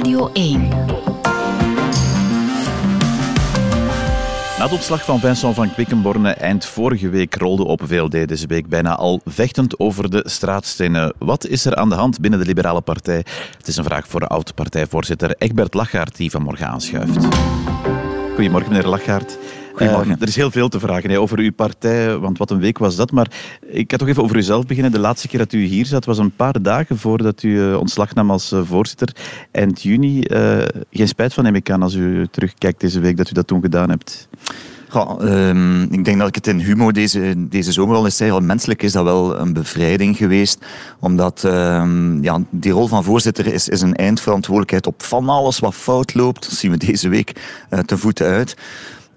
Radio 0.00 0.30
1. 0.32 0.68
Na 4.58 4.66
de 4.66 4.72
ontslag 4.72 5.04
van 5.04 5.20
Vincent 5.20 5.54
van 5.54 5.74
Quickenborne 5.74 6.30
eind 6.30 6.64
vorige 6.64 7.08
week 7.08 7.34
rolde 7.34 7.64
op 7.64 7.82
VLD 7.84 8.28
deze 8.28 8.46
week 8.46 8.68
bijna 8.68 8.96
al 8.96 9.20
vechtend 9.24 9.78
over 9.78 10.10
de 10.10 10.22
straatstenen. 10.28 11.14
Wat 11.18 11.46
is 11.46 11.64
er 11.64 11.76
aan 11.76 11.88
de 11.88 11.94
hand 11.94 12.20
binnen 12.20 12.40
de 12.40 12.46
Liberale 12.46 12.80
Partij? 12.80 13.24
Het 13.56 13.68
is 13.68 13.76
een 13.76 13.84
vraag 13.84 14.08
voor 14.08 14.20
de 14.20 14.26
oud-partijvoorzitter 14.26 15.34
Egbert 15.38 15.74
Lachaert 15.74 16.16
die 16.16 16.30
vanmorgen 16.30 16.66
aanschuift. 16.66 17.26
Goedemorgen, 18.34 18.72
meneer 18.72 18.88
Lachaert. 18.88 19.38
Goedemorgen. 19.80 20.14
Uh, 20.14 20.22
er 20.22 20.28
is 20.28 20.36
heel 20.36 20.50
veel 20.50 20.68
te 20.68 20.80
vragen 20.80 21.10
hè, 21.10 21.20
over 21.20 21.38
uw 21.38 21.52
partij, 21.52 22.16
want 22.16 22.38
wat 22.38 22.50
een 22.50 22.60
week 22.60 22.78
was 22.78 22.96
dat. 22.96 23.10
Maar 23.10 23.30
ik 23.66 23.90
ga 23.90 23.96
toch 23.96 24.08
even 24.08 24.22
over 24.22 24.36
uzelf 24.36 24.66
beginnen. 24.66 24.92
De 24.92 24.98
laatste 24.98 25.28
keer 25.28 25.38
dat 25.38 25.52
u 25.52 25.64
hier 25.64 25.86
zat 25.86 26.04
was 26.04 26.18
een 26.18 26.36
paar 26.36 26.62
dagen 26.62 26.98
voordat 26.98 27.42
u 27.42 27.48
uh, 27.48 27.78
ontslag 27.78 28.14
nam 28.14 28.30
als 28.30 28.52
uh, 28.52 28.60
voorzitter. 28.64 29.16
Eind 29.50 29.82
juni. 29.82 30.22
geen 30.90 31.08
spijt 31.08 31.34
van 31.34 31.44
neem 31.44 31.54
ik 31.54 31.70
aan 31.70 31.82
als 31.82 31.94
u 31.94 32.26
terugkijkt 32.30 32.80
deze 32.80 33.00
week 33.00 33.16
dat 33.16 33.30
u 33.30 33.32
dat 33.32 33.46
toen 33.46 33.60
gedaan 33.60 33.90
hebt. 33.90 34.28
Ja, 34.92 35.16
um, 35.20 35.82
ik 35.82 36.04
denk 36.04 36.18
dat 36.18 36.28
ik 36.28 36.34
het 36.34 36.46
in 36.46 36.58
Humo 36.58 36.92
deze, 36.92 37.34
deze 37.36 37.72
zomer 37.72 37.96
al 37.96 38.04
eens 38.04 38.16
zei. 38.16 38.30
Al 38.30 38.40
menselijk 38.40 38.82
is 38.82 38.92
dat 38.92 39.04
wel 39.04 39.38
een 39.38 39.52
bevrijding 39.52 40.16
geweest. 40.16 40.64
Omdat 41.00 41.42
um, 41.42 42.22
ja, 42.22 42.42
die 42.50 42.72
rol 42.72 42.86
van 42.86 43.04
voorzitter 43.04 43.46
is, 43.46 43.68
is 43.68 43.80
een 43.80 43.94
eindverantwoordelijkheid 43.94 44.86
op 44.86 45.02
van 45.02 45.28
alles 45.28 45.58
wat 45.58 45.74
fout 45.74 46.14
loopt. 46.14 46.42
Dat 46.42 46.58
zien 46.58 46.70
we 46.70 46.76
deze 46.76 47.08
week 47.08 47.32
te 47.86 47.98
voeten 47.98 48.26
uit. 48.26 48.56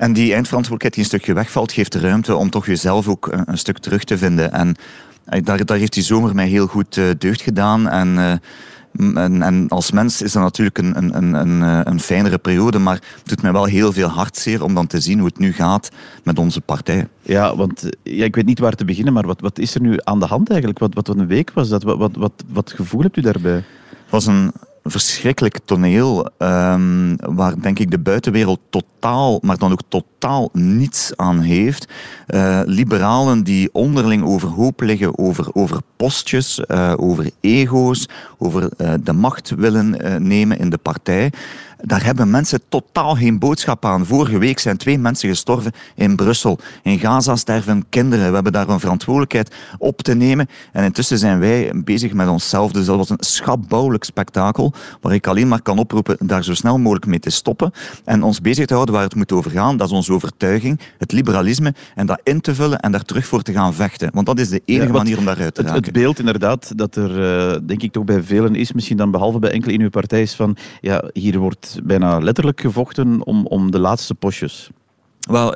En 0.04 0.14
die 0.14 0.34
eindverantwoordelijkheid 0.34 0.94
die 0.94 1.04
een 1.04 1.10
stukje 1.10 1.34
wegvalt, 1.34 1.72
geeft 1.72 1.92
de 1.92 2.00
ruimte 2.00 2.36
om 2.36 2.50
toch 2.50 2.66
jezelf 2.66 3.08
ook 3.08 3.28
een, 3.32 3.44
een 3.46 3.58
stuk 3.58 3.78
terug 3.78 4.04
te 4.04 4.18
vinden. 4.18 4.52
En 4.52 4.76
daar, 5.44 5.66
daar 5.66 5.78
heeft 5.78 5.94
die 5.94 6.04
zomer 6.04 6.36
mij 6.36 6.48
heel 6.48 6.68
goed 6.68 6.96
uh, 6.96 7.10
deugd 7.18 7.42
gedaan. 7.42 7.90
En, 7.90 8.08
uh, 8.08 9.24
en, 9.24 9.42
en, 9.42 9.66
als 9.70 9.92
mens 9.92 10.22
is 10.22 10.32
dat 10.32 10.44
natuurlijk 10.44 10.78
een, 10.78 10.98
een, 10.98 11.34
een, 11.34 11.62
een 11.88 12.00
fijnere 12.00 12.38
periode, 12.38 12.80
maar 12.80 12.94
het 12.94 13.28
doet 13.28 13.42
mij 13.42 13.52
wel 13.52 13.66
heel 13.66 13.94
veel 13.94 14.08
hartzeer 14.08 14.64
om 14.64 14.74
dan 14.74 14.88
te 14.88 15.00
zien 15.00 15.20
hoe 15.20 15.28
het 15.28 15.40
nu 15.40 15.54
gaat 15.54 15.90
met 16.24 16.40
onze 16.40 16.62
partij. 16.62 17.08
Ja, 17.22 17.56
want 17.56 17.90
ja, 18.04 18.26
ik 18.26 18.36
weet 18.36 18.46
niet 18.46 18.60
waar 18.60 18.76
te 18.76 18.86
beginnen, 18.86 19.14
maar 19.14 19.28
wat, 19.28 19.42
wat 19.42 19.60
is 19.60 19.76
er 19.76 19.82
nu 19.82 20.00
aan 20.04 20.20
de 20.20 20.26
hand 20.26 20.50
eigenlijk? 20.50 20.80
Wat, 20.80 20.94
wat 20.94 21.08
een 21.08 21.28
week 21.28 21.52
was 21.54 21.70
dat? 21.70 21.84
Wat, 21.84 21.98
wat, 21.98 22.16
wat, 22.16 22.44
wat 22.48 22.72
gevoel 22.72 23.02
hebt 23.02 23.18
u 23.18 23.22
daarbij? 23.22 23.64
Het 23.90 24.10
was 24.10 24.26
een 24.26 24.52
verschrikkelijk 24.84 25.60
toneel 25.66 26.30
um, 26.38 27.16
waar 27.16 27.62
denk 27.62 27.80
ik 27.80 27.92
de 27.92 28.00
buitenwereld 28.00 28.60
totaal, 28.70 29.40
maar 29.42 29.58
dan 29.58 29.72
ook 29.72 29.82
totaal 29.88 30.50
niets 30.54 31.12
aan 31.16 31.40
heeft. 31.40 31.88
Uh, 32.28 32.62
liberalen 32.66 33.44
die 33.44 33.70
onderling 33.72 34.24
overhoop 34.24 34.82
liggen 34.82 35.18
over, 35.18 35.50
over 35.54 35.80
postjes, 35.96 36.62
uh, 36.68 36.94
over 36.98 37.30
ego's, 37.42 38.10
over 38.38 38.70
uh, 38.78 38.94
de 39.04 39.14
macht 39.14 39.50
willen 39.50 39.98
nemen 40.28 40.60
in 40.60 40.70
de 40.70 40.78
partij. 40.78 41.32
Daar 41.86 42.04
hebben 42.04 42.30
mensen 42.30 42.62
totaal 42.70 43.16
geen 43.16 43.40
boodschap 43.40 43.86
aan. 43.86 44.06
Vorige 44.06 44.38
week 44.38 44.60
zijn 44.60 44.78
twee 44.78 44.98
mensen 44.98 45.30
gestorven 45.30 45.72
in 45.96 46.16
Brussel. 46.16 46.60
In 46.84 47.00
Gaza 47.00 47.36
sterven 47.36 47.86
kinderen. 47.90 48.28
We 48.28 48.34
hebben 48.34 48.52
daar 48.52 48.70
een 48.70 48.80
verantwoordelijkheid 48.80 49.56
op 49.78 50.02
te 50.02 50.14
nemen. 50.14 50.48
En 50.72 50.84
intussen 50.84 51.18
zijn 51.18 51.40
wij 51.40 51.72
bezig 51.76 52.14
met 52.14 52.28
onszelf. 52.28 52.72
Dus 52.72 52.86
dat 52.86 52.98
was 52.98 53.10
een 53.10 53.18
schatbouwelijk 53.20 54.04
spektakel. 54.04 54.74
Waar 55.02 55.14
ik 55.14 55.28
alleen 55.28 55.48
maar 55.48 55.62
kan 55.62 55.80
oproepen 55.80 56.18
daar 56.20 56.44
zo 56.44 56.54
snel 56.54 56.78
mogelijk 56.78 57.06
mee 57.06 57.20
te 57.20 57.30
stoppen. 57.30 57.72
En 58.06 58.24
ons 58.24 58.42
bezig 58.42 58.66
te 58.66 58.74
houden 58.74 58.96
waar 58.96 59.04
het 59.04 59.16
moet 59.16 59.32
over 59.32 59.52
gaan. 59.52 59.78
Dat 59.78 59.88
is 59.88 59.94
onze 59.94 60.14
overtuiging, 60.14 60.80
het 60.98 61.12
liberalisme. 61.12 61.74
En 61.96 62.06
dat 62.06 62.22
in 62.24 62.42
te 62.42 62.56
vullen 62.56 62.80
en 62.80 62.92
daar 62.92 63.06
terug 63.06 63.26
voor 63.26 63.42
te 63.42 63.52
gaan 63.52 63.74
vechten. 63.74 64.10
Want 64.14 64.26
dat 64.26 64.40
is 64.40 64.50
de 64.50 64.62
enige 64.66 64.88
ja, 64.88 64.94
manier 64.94 65.18
om 65.18 65.26
daaruit 65.26 65.56
te 65.56 65.62
het, 65.62 65.70
raken. 65.70 65.84
Het 65.84 65.94
beeld 65.94 66.20
inderdaad 66.20 66.78
dat 66.78 66.96
er, 66.96 67.10
uh, 67.10 67.60
denk 67.66 67.82
ik 67.82 67.92
toch 67.92 68.04
bij 68.04 68.24
velen 68.24 68.56
is, 68.56 68.74
misschien 68.74 68.98
dan 68.98 69.12
behalve 69.12 69.40
bij 69.40 69.52
enkele 69.52 69.74
in 69.74 69.82
uw 69.82 69.90
partij, 69.90 70.22
is 70.22 70.36
van 70.36 70.58
ja, 70.82 71.10
hier 71.14 71.38
wordt 71.38 71.73
bijna 71.84 72.18
letterlijk 72.18 72.62
gevochten 72.62 73.26
om, 73.26 73.46
om 73.46 73.72
de 73.72 73.80
laatste 73.80 74.16
postjes. 74.16 74.70
Wel, 75.20 75.56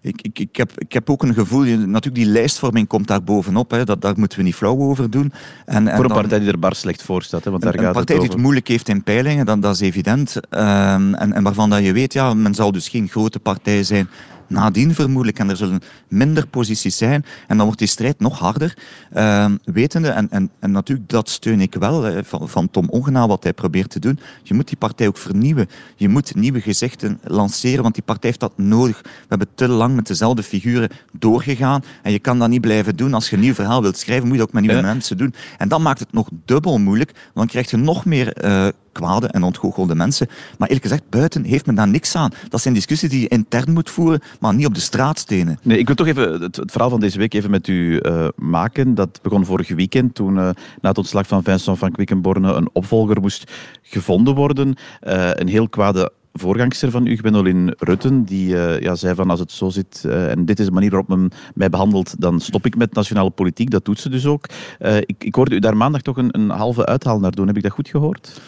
ik, 0.00 0.22
ik, 0.22 0.38
ik, 0.38 0.56
heb, 0.56 0.72
ik 0.76 0.92
heb 0.92 1.10
ook 1.10 1.22
een 1.22 1.34
gevoel, 1.34 1.64
natuurlijk 1.64 2.14
die 2.14 2.26
lijstvorming 2.26 2.86
komt 2.86 3.06
daar 3.06 3.22
bovenop, 3.22 3.70
hè, 3.70 3.84
dat, 3.84 4.00
daar 4.00 4.14
moeten 4.16 4.38
we 4.38 4.44
niet 4.44 4.54
flauw 4.54 4.78
over 4.78 5.10
doen. 5.10 5.32
En, 5.64 5.88
en 5.88 5.94
voor 5.94 6.04
een 6.04 6.10
dan, 6.10 6.20
partij 6.20 6.38
die 6.38 6.48
er 6.48 6.58
bar 6.58 6.74
slecht 6.74 7.02
voor 7.02 7.22
staat. 7.22 7.44
Hè, 7.44 7.50
want 7.50 7.62
daar 7.62 7.74
een, 7.74 7.78
gaat 7.78 7.88
een 7.88 7.94
partij 7.94 8.16
het 8.16 8.24
die 8.24 8.34
het 8.34 8.42
moeilijk 8.42 8.68
heeft 8.68 8.88
in 8.88 9.02
peilingen, 9.02 9.46
dat, 9.46 9.62
dat 9.62 9.74
is 9.74 9.80
evident. 9.80 10.34
Um, 10.36 11.14
en, 11.14 11.32
en 11.32 11.42
waarvan 11.42 11.70
dat 11.70 11.84
je 11.84 11.92
weet, 11.92 12.12
ja, 12.12 12.34
men 12.34 12.54
zal 12.54 12.72
dus 12.72 12.88
geen 12.88 13.08
grote 13.08 13.38
partij 13.38 13.82
zijn 13.82 14.08
nadien 14.48 14.94
vermoedelijk. 14.94 15.38
En 15.38 15.50
er 15.50 15.56
zullen 15.56 15.80
minder 16.08 16.46
posities 16.46 16.96
zijn. 16.96 17.24
En 17.46 17.56
dan 17.56 17.64
wordt 17.66 17.78
die 17.78 17.88
strijd 17.88 18.20
nog 18.20 18.38
harder. 18.38 18.76
Uh, 19.16 19.50
wetende, 19.64 20.08
en, 20.08 20.30
en, 20.30 20.50
en 20.58 20.70
natuurlijk 20.70 21.08
dat 21.08 21.28
steun 21.28 21.60
ik 21.60 21.74
wel 21.74 22.22
van, 22.24 22.48
van 22.48 22.70
Tom 22.70 22.88
Ongena, 22.88 23.26
wat 23.26 23.42
hij 23.42 23.52
probeert 23.52 23.90
te 23.90 23.98
doen. 23.98 24.18
Je 24.42 24.54
moet 24.54 24.68
die 24.68 24.76
partij 24.76 25.06
ook 25.06 25.16
vernieuwen. 25.16 25.68
Je 25.96 26.08
moet 26.08 26.34
nieuwe 26.34 26.60
gezichten 26.60 27.20
lanceren, 27.24 27.82
want 27.82 27.94
die 27.94 28.04
partij 28.04 28.28
heeft 28.28 28.40
dat 28.40 28.58
nodig. 28.58 29.00
We 29.02 29.26
hebben 29.28 29.48
te 29.54 29.68
lang 29.68 29.94
met 29.94 30.06
dezelfde 30.06 30.42
figuren 30.42 30.88
doorgegaan. 31.12 31.82
En 32.02 32.12
je 32.12 32.18
kan 32.18 32.38
dat 32.38 32.48
niet 32.48 32.60
blijven 32.60 32.96
doen. 32.96 33.14
Als 33.14 33.30
je 33.30 33.36
een 33.36 33.42
nieuw 33.42 33.54
verhaal 33.54 33.82
wilt 33.82 33.98
schrijven, 33.98 34.24
moet 34.24 34.32
je 34.32 34.38
dat 34.38 34.48
ook 34.48 34.54
met 34.54 34.62
nieuwe 34.62 34.80
ja. 34.80 34.92
mensen 34.92 35.16
doen. 35.16 35.34
En 35.58 35.68
dat 35.68 35.80
maakt 35.80 35.98
het 35.98 36.12
nog 36.12 36.28
dubbel 36.44 36.78
moeilijk. 36.78 37.12
Want 37.12 37.34
dan 37.34 37.46
krijg 37.46 37.70
je 37.70 37.76
nog 37.76 38.04
meer 38.04 38.44
uh, 38.44 38.68
kwade 38.98 39.26
en 39.26 39.42
ontgoochelde 39.42 39.94
mensen. 39.94 40.26
Maar 40.58 40.68
eerlijk 40.68 40.86
gezegd, 40.86 41.10
buiten 41.10 41.44
heeft 41.44 41.66
men 41.66 41.74
daar 41.74 41.88
niks 41.88 42.16
aan. 42.16 42.32
Dat 42.48 42.60
zijn 42.60 42.74
discussies 42.74 43.10
die 43.10 43.20
je 43.20 43.28
intern 43.28 43.72
moet 43.72 43.90
voeren, 43.90 44.20
maar 44.40 44.54
niet 44.54 44.66
op 44.66 44.74
de 44.74 44.80
straatstenen. 44.80 45.58
Nee, 45.62 45.78
ik 45.78 45.86
wil 45.86 45.96
toch 45.96 46.06
even 46.06 46.40
het, 46.40 46.60
verhaal 46.66 46.90
van 46.90 47.00
deze 47.00 47.18
week 47.18 47.34
even 47.34 47.50
met 47.50 47.66
u 47.66 48.00
uh, 48.02 48.28
maken. 48.36 48.94
Dat 48.94 49.18
begon 49.22 49.44
vorige 49.44 49.74
weekend 49.74 50.14
toen 50.14 50.34
uh, 50.34 50.50
na 50.80 50.88
het 50.88 50.98
ontslag 50.98 51.26
van 51.26 51.42
Vincent 51.42 51.78
van 51.78 51.92
Quickenborne 51.92 52.52
een 52.52 52.68
opvolger 52.72 53.20
moest 53.20 53.52
gevonden 53.82 54.34
worden. 54.34 54.68
Uh, 54.68 55.30
een 55.32 55.48
heel 55.48 55.68
kwade 55.68 56.12
voorgangster 56.32 56.90
van 56.90 57.06
u, 57.06 57.16
Gwendolyn 57.16 57.74
Rutten, 57.78 58.24
die 58.24 58.48
ja, 58.56 58.94
zei 58.94 59.14
van 59.14 59.30
als 59.30 59.40
het 59.40 59.52
zo 59.52 59.68
zit 59.68 60.04
en 60.04 60.44
dit 60.44 60.58
is 60.58 60.66
de 60.66 60.72
manier 60.72 60.90
waarop 60.90 61.08
men 61.08 61.30
mij 61.54 61.68
behandelt, 61.68 62.20
dan 62.20 62.40
stop 62.40 62.66
ik 62.66 62.76
met 62.76 62.94
nationale 62.94 63.30
politiek. 63.30 63.70
Dat 63.70 63.84
doet 63.84 64.00
ze 64.00 64.08
dus 64.08 64.26
ook. 64.26 64.44
Ik, 65.00 65.24
ik 65.24 65.34
hoorde 65.34 65.54
u 65.54 65.58
daar 65.58 65.76
maandag 65.76 66.02
toch 66.02 66.16
een, 66.16 66.28
een 66.38 66.50
halve 66.50 66.86
uithaal 66.86 67.20
naar 67.20 67.30
doen. 67.30 67.46
Heb 67.46 67.56
ik 67.56 67.62
dat 67.62 67.72
goed 67.72 67.88
gehoord? 67.88 68.40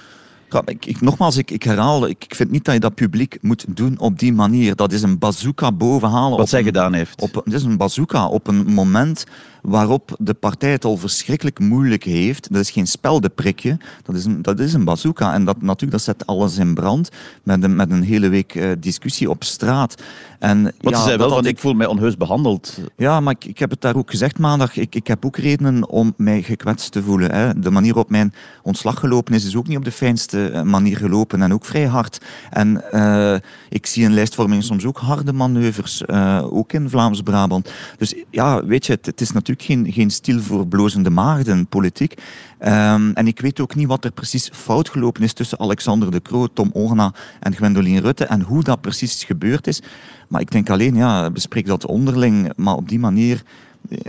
Ja, 0.53 0.63
ik, 0.65 0.87
ik, 0.87 1.01
nogmaals, 1.01 1.37
ik, 1.37 1.51
ik 1.51 1.63
herhaal, 1.63 2.07
ik, 2.07 2.25
ik 2.25 2.35
vind 2.35 2.51
niet 2.51 2.65
dat 2.65 2.75
je 2.75 2.81
dat 2.81 2.95
publiek 2.95 3.39
moet 3.41 3.65
doen 3.69 3.99
op 3.99 4.19
die 4.19 4.33
manier. 4.33 4.77
Dat 4.77 4.93
is 4.93 5.03
een 5.03 5.19
bazooka 5.19 5.73
bovenhalen. 5.73 6.39
Wat 6.39 6.49
zij 6.49 6.63
gedaan 6.63 6.93
heeft. 6.93 7.21
Op, 7.21 7.35
het 7.35 7.53
is 7.53 7.63
een 7.63 7.77
bazooka 7.77 8.29
op 8.29 8.47
een 8.47 8.67
moment 8.67 9.27
waarop 9.63 10.17
de 10.19 10.35
partij 10.35 10.71
het 10.71 10.85
al 10.85 10.97
verschrikkelijk 10.97 11.59
moeilijk 11.59 12.05
heeft. 12.05 12.53
Dat 12.53 12.61
is 12.61 12.71
geen 12.71 12.87
speldenprikje, 12.87 13.79
dat 14.03 14.15
is 14.15 14.25
een, 14.25 14.43
dat 14.43 14.59
is 14.59 14.73
een 14.73 14.85
bazooka. 14.85 15.33
En 15.33 15.45
dat, 15.45 15.63
natuurlijk, 15.63 15.91
dat 15.91 16.03
zet 16.03 16.27
alles 16.27 16.57
in 16.57 16.75
brand 16.75 17.09
met 17.43 17.63
een, 17.63 17.77
met 17.77 17.91
een 17.91 18.03
hele 18.03 18.29
week 18.29 18.55
uh, 18.55 18.71
discussie 18.79 19.31
op 19.31 19.45
straat. 19.45 20.03
En, 20.39 20.63
Want 20.63 20.75
ja, 20.81 20.97
ze 20.97 21.03
zei 21.03 21.17
wel, 21.17 21.31
want 21.31 21.47
ik 21.47 21.59
voel 21.59 21.75
mij 21.75 21.87
onheus 21.87 22.17
behandeld. 22.17 22.79
Ja, 22.97 23.21
maar 23.21 23.35
ik, 23.39 23.45
ik 23.45 23.59
heb 23.59 23.71
het 23.71 23.81
daar 23.81 23.97
ook 23.97 24.11
gezegd 24.11 24.39
maandag. 24.39 24.77
Ik, 24.77 24.95
ik 24.95 25.07
heb 25.07 25.25
ook 25.25 25.37
redenen 25.37 25.89
om 25.89 26.15
mij 26.17 26.43
gekwetst 26.43 26.93
te 26.93 27.03
voelen. 27.03 27.35
Hè. 27.35 27.59
De 27.59 27.71
manier 27.71 27.93
waarop 27.95 28.11
mijn 28.11 28.35
ontslag 28.63 28.99
gelopen 28.99 29.35
is, 29.35 29.45
is 29.45 29.57
ook 29.57 29.67
niet 29.67 29.77
op 29.77 29.85
de 29.85 29.93
fijnste 29.93 30.40
manier 30.65 30.97
gelopen 30.97 31.43
en 31.43 31.53
ook 31.53 31.65
vrij 31.65 31.87
hard. 31.87 32.21
En 32.51 32.83
uh, 32.93 33.35
ik 33.69 33.87
zie 33.87 34.05
in 34.05 34.15
lijstvorming 34.15 34.63
soms 34.63 34.85
ook 34.85 34.99
harde 34.99 35.33
manoeuvres, 35.33 36.03
uh, 36.07 36.47
ook 36.51 36.73
in 36.73 36.91
Vlaams-Brabant. 36.91 37.73
Dus 37.99 38.15
ja, 38.31 38.65
weet 38.65 38.87
je, 38.87 38.93
het, 38.93 39.07
het 39.07 39.21
is 39.21 39.31
natuurlijk 39.31 39.67
geen, 39.67 39.93
geen 39.93 40.11
stil 40.11 40.41
voor 40.41 40.67
blozende 40.67 41.11
maagden, 41.11 41.67
politiek. 41.67 42.15
Um, 42.61 43.13
en 43.13 43.27
ik 43.27 43.41
weet 43.41 43.61
ook 43.61 43.75
niet 43.75 43.87
wat 43.87 44.05
er 44.05 44.11
precies 44.11 44.51
fout 44.53 44.89
gelopen 44.89 45.23
is 45.23 45.33
tussen 45.33 45.59
Alexander 45.59 46.11
de 46.11 46.23
Croo, 46.23 46.47
Tom 46.47 46.71
Ogna 46.73 47.15
en 47.41 47.55
Gwendolyn 47.55 48.01
Rutte 48.01 48.25
en 48.25 48.41
hoe 48.41 48.63
dat 48.63 48.81
precies 48.81 49.25
gebeurd 49.25 49.67
is. 49.67 49.83
Maar 50.29 50.41
ik 50.41 50.51
denk 50.51 50.71
alleen, 50.71 50.95
ja, 50.95 51.31
bespreek 51.31 51.67
dat 51.67 51.87
onderling, 51.87 52.53
maar 52.57 52.75
op 52.75 52.89
die 52.89 52.99
manier 52.99 53.43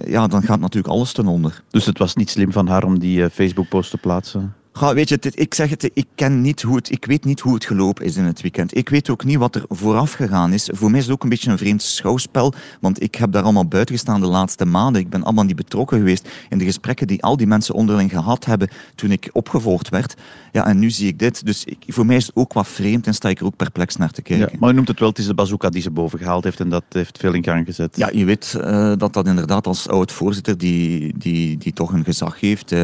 ja, 0.06 0.28
dan 0.28 0.44
gaat 0.44 0.59
natuurlijk 0.59 0.94
alles 0.94 1.14
ten 1.14 1.28
onder. 1.28 1.64
Dus 1.70 1.86
het 1.86 1.97
was 1.97 2.16
niet 2.16 2.30
slim 2.30 2.52
van 2.52 2.68
haar 2.68 2.84
om 2.84 3.00
die 3.00 3.30
Facebook-post 3.30 3.90
te 3.90 3.97
plaatsen? 3.97 4.53
Ja, 4.80 4.94
weet 4.94 5.09
je, 5.09 5.18
dit, 5.18 5.40
ik 5.40 5.54
zeg 5.54 5.70
het, 5.70 5.90
ik 5.94 6.06
ken 6.16 6.41
niet 6.41 6.62
hoe 6.62 6.76
het, 6.76 6.91
ik 6.91 7.06
weet 7.06 7.26
niet 7.26 7.40
hoe 7.40 7.53
het 7.53 7.66
gelopen 7.66 8.06
is 8.06 8.16
in 8.16 8.23
het 8.23 8.41
weekend. 8.41 8.78
Ik 8.78 8.90
weet 8.90 9.09
ook 9.09 9.23
niet 9.23 9.38
wat 9.38 9.56
er 9.56 9.66
vooraf 9.68 10.12
gegaan 10.12 10.53
is. 10.53 10.70
Voor 10.73 10.90
mij 10.90 11.00
is 11.00 11.06
het 11.06 11.14
ook 11.14 11.23
een 11.23 11.29
beetje 11.29 11.52
een 11.52 11.58
vreemd 11.58 11.82
schouwspel, 11.82 12.53
want 12.79 13.02
ik 13.02 13.16
heb 13.16 13.32
daar 13.32 13.44
allemaal 13.44 13.68
buiten 13.68 13.96
gestaan 13.96 14.22
de 14.22 14.28
laatste 14.28 14.66
maanden. 14.66 15.02
Ik 15.02 15.09
ben 15.09 15.23
allemaal 15.23 15.44
niet 15.44 15.56
betrokken 15.56 15.97
geweest 15.97 16.29
in 16.50 16.58
de 16.58 16.66
gesprekken 16.66 17.08
die 17.08 17.23
al 17.23 17.38
die 17.38 17.47
mensen 17.47 17.76
onderling 17.76 18.12
gehad 18.12 18.46
hebben 18.46 18.70
toen 18.96 19.12
ik 19.12 19.29
opgevolgd 19.32 19.90
werd. 19.90 20.16
Ja, 20.52 20.68
en 20.68 20.79
nu 20.79 20.90
zie 20.90 21.08
ik 21.08 21.20
dit. 21.20 21.46
Dus 21.46 21.66
ik, 21.66 21.78
voor 21.88 22.06
mij 22.06 22.16
is 22.16 22.26
het 22.26 22.35
ook 22.35 22.53
wat 22.53 22.68
vreemd 22.68 23.08
en 23.08 23.14
sta 23.14 23.29
ik 23.29 23.40
er 23.40 23.46
ook 23.46 23.56
perplex 23.56 23.96
naar 23.96 24.12
te 24.12 24.22
kijken. 24.22 24.50
Ja, 24.52 24.58
maar 24.59 24.72
u 24.72 24.73
noemt 24.73 24.88
het 24.88 25.00
wel, 25.00 25.09
het 25.09 25.18
is 25.18 25.26
de 25.26 25.34
bazooka 25.34 25.70
die 25.70 25.82
ze 25.82 25.91
boven 25.91 26.20
gehaald 26.20 26.44
heeft 26.44 26.59
en 26.59 26.70
dat 26.70 26.84
heeft 26.90 27.18
veel 27.18 27.34
in 27.34 27.44
gang 27.44 27.66
gezet. 27.66 27.97
Ja, 27.97 28.09
je 28.14 28.26
weet 28.26 28.53
uh, 28.58 28.94
dat 28.97 29.14
dat 29.14 29.28
inderdaad 29.28 29.68
als 29.68 29.88
oud-voorzitter 29.88 30.58
die, 30.58 31.14
die, 31.18 31.58
die 31.58 31.73
toch 31.73 31.94
een 31.94 32.03
gezag 32.03 32.40
heeft... 32.40 32.72
Uh, 32.72 32.84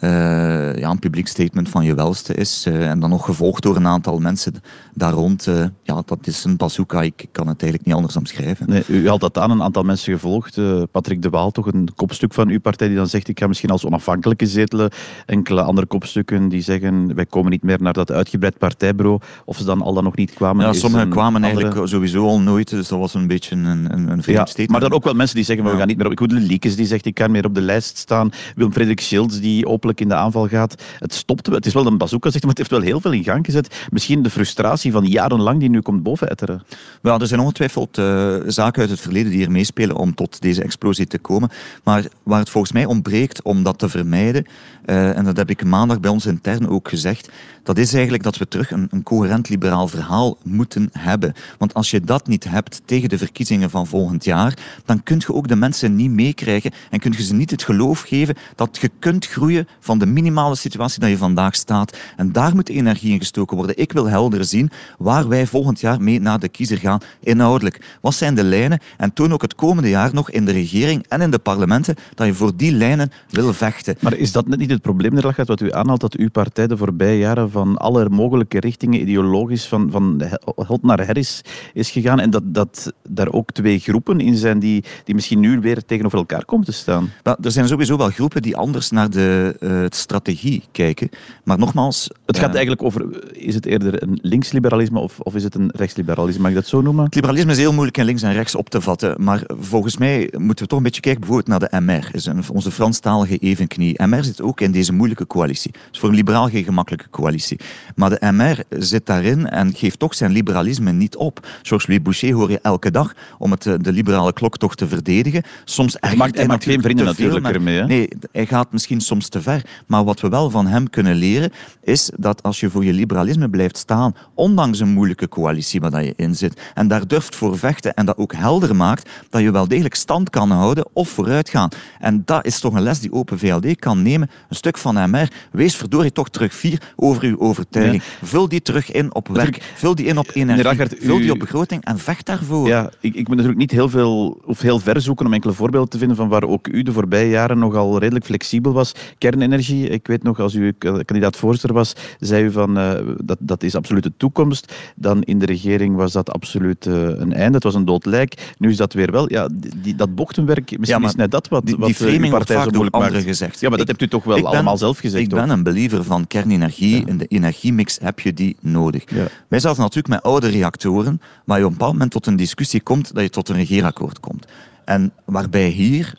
ja, 0.00 0.90
een 0.90 0.98
publiek 0.98 1.28
statement 1.28 1.68
van 1.68 1.84
je 1.84 1.94
welste 1.94 2.34
is. 2.34 2.66
en 2.66 3.00
dan 3.00 3.10
nog 3.10 3.24
gevolgd 3.24 3.62
door 3.62 3.76
een 3.76 3.86
aantal 3.86 4.18
mensen 4.18 4.54
daar 4.94 5.12
rond. 5.12 5.48
ja, 5.82 6.02
dat 6.06 6.18
is 6.22 6.44
een 6.44 6.56
bazooka. 6.56 7.02
Ik 7.02 7.26
kan 7.32 7.46
het 7.46 7.62
eigenlijk 7.62 7.84
niet 7.84 7.94
anders 7.94 8.16
omschrijven. 8.16 8.68
Nee, 8.68 8.82
u 8.86 9.08
had 9.08 9.20
dat 9.20 9.38
aan 9.38 9.50
een 9.50 9.62
aantal 9.62 9.82
mensen 9.82 10.12
gevolgd. 10.12 10.60
Patrick 10.90 11.22
de 11.22 11.30
Waal, 11.30 11.50
toch 11.50 11.66
een 11.66 11.88
kopstuk 11.94 12.34
van 12.34 12.48
uw 12.48 12.60
partij, 12.60 12.88
die 12.88 12.96
dan 12.96 13.06
zegt 13.06 13.28
ik 13.28 13.38
ga 13.38 13.46
misschien 13.46 13.70
als 13.70 13.84
onafhankelijke 13.84 14.46
zetelen. 14.46 14.90
Enkele 15.26 15.62
andere 15.62 15.86
kopstukken 15.86 16.48
die 16.48 16.62
zeggen 16.62 17.14
wij 17.14 17.26
komen 17.26 17.50
niet 17.50 17.62
meer 17.62 17.82
naar 17.82 17.92
dat 17.92 18.10
uitgebreid 18.10 18.58
partijbureau. 18.58 19.20
Of 19.44 19.56
ze 19.56 19.64
dan 19.64 19.82
al 19.82 19.94
dan 19.94 20.04
nog 20.04 20.16
niet 20.16 20.34
kwamen. 20.34 20.66
Ja, 20.66 20.72
sommigen 20.72 21.08
kwamen 21.08 21.44
eigenlijk 21.44 21.88
sowieso 21.88 22.26
al 22.26 22.40
nooit. 22.40 22.70
Dus 22.70 22.88
dat 22.88 22.98
was 22.98 23.14
een 23.14 23.26
beetje 23.26 23.56
een, 23.56 23.64
een, 23.66 24.10
een 24.10 24.22
ja, 24.24 24.46
Maar 24.66 24.80
dan 24.80 24.92
ook 24.92 25.04
wel 25.04 25.14
mensen 25.14 25.36
die 25.36 25.44
zeggen 25.44 25.64
we 25.64 25.76
gaan 25.76 25.86
niet 25.86 25.96
meer 25.96 26.06
op. 26.06 26.12
Ik 26.12 26.18
hoorde 26.18 26.34
Liekes 26.34 26.76
die 26.76 26.86
zegt 26.86 27.06
ik 27.06 27.14
kan 27.14 27.30
meer 27.30 27.44
op 27.44 27.54
de 27.54 27.60
lijst 27.60 27.96
staan. 27.96 28.30
Willem 28.56 28.72
Frederik 28.72 29.00
Schilds 29.00 29.40
die 29.40 29.68
in 29.92 30.08
de 30.08 30.14
aanval 30.14 30.48
gaat. 30.48 30.82
Het 30.98 31.14
stopt. 31.14 31.46
Het 31.46 31.66
is 31.66 31.72
wel 31.74 31.86
een 31.86 31.98
bazooka, 31.98 32.30
zegt, 32.30 32.44
maar 32.44 32.54
het 32.54 32.58
heeft 32.58 32.70
wel 32.70 32.80
heel 32.80 33.00
veel 33.00 33.12
in 33.12 33.24
gang 33.24 33.44
gezet. 33.44 33.86
Misschien 33.90 34.22
de 34.22 34.30
frustratie 34.30 34.92
van 34.92 35.06
jarenlang 35.06 35.60
die 35.60 35.70
nu 35.70 35.80
komt 35.80 36.02
bovenetteren. 36.02 36.62
Wel, 37.00 37.20
er 37.20 37.26
zijn 37.26 37.40
ongetwijfeld 37.40 37.98
uh, 37.98 38.36
zaken 38.46 38.80
uit 38.80 38.90
het 38.90 39.00
verleden 39.00 39.30
die 39.30 39.44
er 39.44 39.50
meespelen 39.50 39.96
om 39.96 40.14
tot 40.14 40.40
deze 40.40 40.62
explosie 40.62 41.06
te 41.06 41.18
komen. 41.18 41.50
Maar 41.84 42.04
waar 42.22 42.38
het 42.38 42.50
volgens 42.50 42.72
mij 42.72 42.84
ontbreekt 42.84 43.42
om 43.42 43.62
dat 43.62 43.78
te 43.78 43.88
vermijden, 43.88 44.46
uh, 44.86 45.16
en 45.16 45.24
dat 45.24 45.36
heb 45.36 45.50
ik 45.50 45.64
maandag 45.64 46.00
bij 46.00 46.10
ons 46.10 46.26
intern 46.26 46.68
ook 46.68 46.88
gezegd, 46.88 47.30
dat 47.62 47.78
is 47.78 47.92
eigenlijk 47.92 48.22
dat 48.22 48.36
we 48.36 48.48
terug 48.48 48.70
een, 48.70 48.88
een 48.90 49.02
coherent 49.02 49.48
liberaal 49.48 49.88
verhaal 49.88 50.36
moeten 50.42 50.90
hebben. 50.92 51.32
Want 51.58 51.74
als 51.74 51.90
je 51.90 52.00
dat 52.00 52.26
niet 52.26 52.44
hebt 52.44 52.82
tegen 52.84 53.08
de 53.08 53.18
verkiezingen 53.18 53.70
van 53.70 53.86
volgend 53.86 54.24
jaar, 54.24 54.58
dan 54.84 55.02
kun 55.02 55.22
je 55.26 55.34
ook 55.34 55.48
de 55.48 55.56
mensen 55.56 55.96
niet 55.96 56.10
meekrijgen 56.10 56.72
en 56.90 56.98
kun 56.98 57.12
je 57.16 57.22
ze 57.22 57.34
niet 57.34 57.50
het 57.50 57.62
geloof 57.62 58.00
geven 58.00 58.34
dat 58.54 58.78
je 58.80 58.90
kunt 58.98 59.26
groeien 59.26 59.68
van 59.80 59.98
de 59.98 60.06
minimale 60.06 60.56
situatie 60.56 61.00
dat 61.00 61.10
je 61.10 61.16
vandaag 61.16 61.54
staat. 61.54 61.96
En 62.16 62.32
daar 62.32 62.54
moet 62.54 62.68
energie 62.68 63.12
in 63.12 63.18
gestoken 63.18 63.56
worden. 63.56 63.78
Ik 63.78 63.92
wil 63.92 64.08
helder 64.08 64.44
zien 64.44 64.70
waar 64.98 65.28
wij 65.28 65.46
volgend 65.46 65.80
jaar 65.80 66.00
mee 66.00 66.20
naar 66.20 66.38
de 66.38 66.48
kiezer 66.48 66.78
gaan, 66.78 67.00
inhoudelijk. 67.20 67.98
Wat 68.00 68.14
zijn 68.14 68.34
de 68.34 68.44
lijnen? 68.44 68.78
En 68.96 69.12
toon 69.12 69.32
ook 69.32 69.42
het 69.42 69.54
komende 69.54 69.88
jaar 69.88 70.10
nog 70.12 70.30
in 70.30 70.44
de 70.44 70.52
regering 70.52 71.04
en 71.08 71.20
in 71.20 71.30
de 71.30 71.38
parlementen 71.38 71.94
dat 72.14 72.26
je 72.26 72.34
voor 72.34 72.56
die 72.56 72.72
lijnen 72.72 73.10
wil 73.30 73.52
vechten. 73.52 73.96
Maar 74.00 74.14
is 74.14 74.32
dat 74.32 74.46
net 74.46 74.58
niet 74.58 74.70
het 74.70 74.82
probleem, 74.82 75.14
Nerlachat, 75.14 75.48
wat 75.48 75.60
u 75.60 75.72
aanhaalt, 75.72 76.00
dat 76.00 76.14
uw 76.14 76.30
partij 76.30 76.66
de 76.66 76.76
voorbije 76.76 77.18
jaren 77.18 77.50
van 77.50 77.76
alle 77.76 78.08
mogelijke 78.08 78.60
richtingen 78.60 79.00
ideologisch 79.00 79.66
van, 79.66 79.90
van 79.90 80.22
hot 80.66 80.82
naar 80.82 81.06
her 81.06 81.16
is, 81.16 81.42
is 81.72 81.90
gegaan 81.90 82.20
en 82.20 82.30
dat, 82.30 82.42
dat 82.44 82.92
daar 83.08 83.32
ook 83.32 83.50
twee 83.50 83.78
groepen 83.78 84.20
in 84.20 84.36
zijn 84.36 84.58
die, 84.58 84.84
die 85.04 85.14
misschien 85.14 85.40
nu 85.40 85.60
weer 85.60 85.84
tegenover 85.84 86.18
elkaar 86.18 86.44
komen 86.44 86.64
te 86.64 86.72
staan? 86.72 87.10
er 87.22 87.50
zijn 87.50 87.68
sowieso 87.68 87.96
wel 87.96 88.10
groepen 88.10 88.42
die 88.42 88.56
anders 88.56 88.90
naar 88.90 89.10
de 89.10 89.56
uh, 89.64 89.84
strategie 89.88 90.62
kijken. 90.72 91.08
Maar 91.44 91.58
nogmaals... 91.58 92.10
Het 92.26 92.38
gaat 92.38 92.48
uh, 92.48 92.54
eigenlijk 92.54 92.82
over, 92.82 93.32
is 93.32 93.54
het 93.54 93.66
eerder 93.66 94.02
een 94.02 94.18
linksliberalisme 94.22 94.98
of, 94.98 95.20
of 95.20 95.34
is 95.34 95.44
het 95.44 95.54
een 95.54 95.70
rechtsliberalisme? 95.74 96.42
Mag 96.42 96.50
ik 96.50 96.56
dat 96.56 96.66
zo 96.66 96.80
noemen? 96.80 97.04
Het 97.04 97.14
liberalisme 97.14 97.52
is 97.52 97.58
heel 97.58 97.72
moeilijk 97.72 97.98
in 97.98 98.04
links 98.04 98.22
en 98.22 98.32
rechts 98.32 98.54
op 98.54 98.70
te 98.70 98.80
vatten. 98.80 99.14
Maar 99.18 99.42
volgens 99.58 99.96
mij 99.96 100.32
moeten 100.36 100.64
we 100.64 100.70
toch 100.70 100.78
een 100.78 100.84
beetje 100.84 101.00
kijken 101.00 101.20
bijvoorbeeld 101.20 101.60
naar 101.60 101.70
de 101.70 101.80
MR. 101.80 102.08
Is 102.12 102.26
een, 102.26 102.42
onze 102.52 102.70
Franstalige 102.70 103.38
evenknie. 103.38 104.02
MR 104.06 104.24
zit 104.24 104.42
ook 104.42 104.60
in 104.60 104.72
deze 104.72 104.92
moeilijke 104.92 105.26
coalitie. 105.26 105.72
Dus 105.90 105.98
voor 105.98 106.08
een 106.08 106.14
liberaal 106.14 106.48
geen 106.48 106.64
gemakkelijke 106.64 107.10
coalitie. 107.10 107.60
Maar 107.94 108.10
de 108.10 108.32
MR 108.32 108.64
zit 108.78 109.06
daarin 109.06 109.48
en 109.48 109.74
geeft 109.74 109.98
toch 109.98 110.14
zijn 110.14 110.32
liberalisme 110.32 110.92
niet 110.92 111.16
op. 111.16 111.46
Georges-Louis 111.62 112.02
Boucher 112.02 112.32
hoor 112.32 112.50
je 112.50 112.58
elke 112.62 112.90
dag 112.90 113.12
om 113.38 113.50
het, 113.50 113.66
eh, 113.66 113.74
de 113.80 113.92
liberale 113.92 114.32
klok 114.32 114.58
toch 114.58 114.74
te 114.74 114.88
verdedigen. 114.88 115.42
Soms 115.64 115.96
hij 116.00 116.16
maakt, 116.16 116.36
hij 116.36 116.46
maakt 116.46 116.64
geen 116.64 116.82
vrienden 116.82 117.06
natuurlijk 117.06 117.46
ermee. 117.46 117.78
Hè? 117.78 117.86
Nee, 117.86 118.08
hij 118.32 118.46
gaat 118.46 118.72
misschien 118.72 119.00
soms 119.00 119.28
te 119.28 119.42
ver. 119.44 119.64
Maar 119.86 120.04
wat 120.04 120.20
we 120.20 120.28
wel 120.28 120.50
van 120.50 120.66
hem 120.66 120.90
kunnen 120.90 121.16
leren, 121.16 121.52
is 121.82 122.10
dat 122.16 122.42
als 122.42 122.60
je 122.60 122.70
voor 122.70 122.84
je 122.84 122.92
liberalisme 122.92 123.48
blijft 123.48 123.76
staan, 123.76 124.14
ondanks 124.34 124.80
een 124.80 124.92
moeilijke 124.92 125.28
coalitie 125.28 125.80
waar 125.80 126.04
je 126.04 126.12
in 126.16 126.34
zit, 126.34 126.60
en 126.74 126.88
daar 126.88 127.06
durft 127.06 127.36
voor 127.36 127.58
vechten 127.58 127.94
en 127.94 128.06
dat 128.06 128.16
ook 128.16 128.32
helder 128.34 128.76
maakt, 128.76 129.10
dat 129.30 129.42
je 129.42 129.50
wel 129.50 129.68
degelijk 129.68 129.94
stand 129.94 130.30
kan 130.30 130.50
houden 130.50 130.86
of 130.92 131.08
vooruit 131.08 131.48
gaan. 131.48 131.68
En 132.00 132.22
dat 132.24 132.46
is 132.46 132.60
toch 132.60 132.74
een 132.74 132.82
les 132.82 133.00
die 133.00 133.12
Open 133.12 133.38
VLD 133.38 133.76
kan 133.76 134.02
nemen. 134.02 134.30
Een 134.48 134.56
stuk 134.56 134.78
van 134.78 135.10
MR. 135.10 135.28
Wees 135.52 135.76
verdorie 135.76 136.12
toch 136.12 136.28
terug 136.28 136.54
vier 136.54 136.80
over 136.96 137.22
uw 137.22 137.38
overtuiging. 137.38 138.02
Vul 138.22 138.48
die 138.48 138.62
terug 138.62 138.92
in 138.92 139.14
op 139.14 139.28
werk. 139.28 139.72
Vul 139.74 139.94
die 139.94 140.06
in 140.06 140.18
op 140.18 140.30
energie. 140.32 140.86
Vul 141.00 141.18
die 141.18 141.32
op 141.32 141.38
begroting 141.38 141.84
en 141.84 141.98
vecht 141.98 142.26
daarvoor. 142.26 142.68
Ja, 142.68 142.90
ik, 143.00 143.14
ik 143.14 143.28
moet 143.28 143.36
natuurlijk 143.36 143.58
niet 143.58 143.70
heel 143.70 143.88
veel 143.88 144.40
of 144.44 144.60
heel 144.60 144.78
ver 144.78 145.00
zoeken 145.00 145.26
om 145.26 145.32
enkele 145.32 145.52
voorbeelden 145.52 145.90
te 145.90 145.98
vinden 145.98 146.16
van 146.16 146.28
waar 146.28 146.44
ook 146.44 146.68
u 146.68 146.82
de 146.82 146.92
voorbije 146.92 147.28
jaren 147.28 147.58
nogal 147.58 147.98
redelijk 147.98 148.24
flexibel 148.24 148.72
was. 148.72 148.94
Kernenergie, 149.34 149.88
ik 149.88 150.06
weet 150.06 150.22
nog, 150.22 150.40
als 150.40 150.54
u 150.54 150.72
kandidaat 150.78 151.36
voorzitter 151.36 151.72
was, 151.72 151.92
zei 152.18 152.44
u 152.44 152.50
van 152.50 152.78
uh, 152.78 152.92
dat, 153.24 153.38
dat 153.40 153.62
is 153.62 153.74
absoluut 153.74 154.02
de 154.02 154.12
toekomst. 154.16 154.74
Dan 154.96 155.22
in 155.22 155.38
de 155.38 155.46
regering 155.46 155.96
was 155.96 156.12
dat 156.12 156.32
absoluut 156.32 156.86
uh, 156.86 156.94
een 156.94 157.32
einde. 157.32 157.54
Het 157.54 157.64
was 157.64 157.74
een 157.74 157.84
dood 157.84 158.04
lijk. 158.04 158.54
Nu 158.58 158.70
is 158.70 158.76
dat 158.76 158.92
weer 158.92 159.10
wel. 159.12 159.32
Ja, 159.32 159.48
die, 159.76 159.94
dat 159.94 160.14
bochtenwerk, 160.14 160.78
misschien 160.78 161.00
ja, 161.00 161.08
is 161.08 161.14
net 161.14 161.30
dat 161.30 161.48
wat, 161.48 161.66
die, 161.66 161.76
wat 161.76 161.86
die 161.86 161.94
framing 161.94 162.30
partij 162.30 162.62
zo 162.62 162.70
moeilijk 162.70 162.96
maakt. 162.96 163.22
gezegd. 163.22 163.60
Ja, 163.60 163.68
maar 163.68 163.78
dat 163.78 163.88
hebt 163.88 164.02
u 164.02 164.08
toch 164.08 164.24
wel 164.24 164.36
ben, 164.36 164.44
allemaal 164.44 164.78
zelf 164.78 164.98
gezegd. 164.98 165.22
Ik 165.22 165.30
ben 165.30 165.50
een 165.50 165.62
believer 165.62 166.04
van 166.04 166.26
kernenergie. 166.26 167.00
Ja. 167.00 167.06
In 167.06 167.18
de 167.18 167.26
energiemix 167.26 167.98
heb 168.02 168.20
je 168.20 168.32
die 168.32 168.56
nodig. 168.60 169.04
Ja. 169.10 169.26
Wij 169.48 169.60
zaten 169.60 169.80
natuurlijk 169.80 170.08
met 170.08 170.22
oude 170.22 170.48
reactoren, 170.48 171.20
waar 171.44 171.58
je 171.58 171.64
op 171.64 171.70
een 171.70 171.76
bepaald 171.76 171.92
moment 171.92 172.10
tot 172.10 172.26
een 172.26 172.36
discussie 172.36 172.80
komt 172.80 173.14
dat 173.14 173.22
je 173.22 173.30
tot 173.30 173.48
een 173.48 173.56
regeerakkoord 173.56 174.20
komt. 174.20 174.46
En 174.84 175.12
waarbij 175.24 175.68
hier 175.68 176.14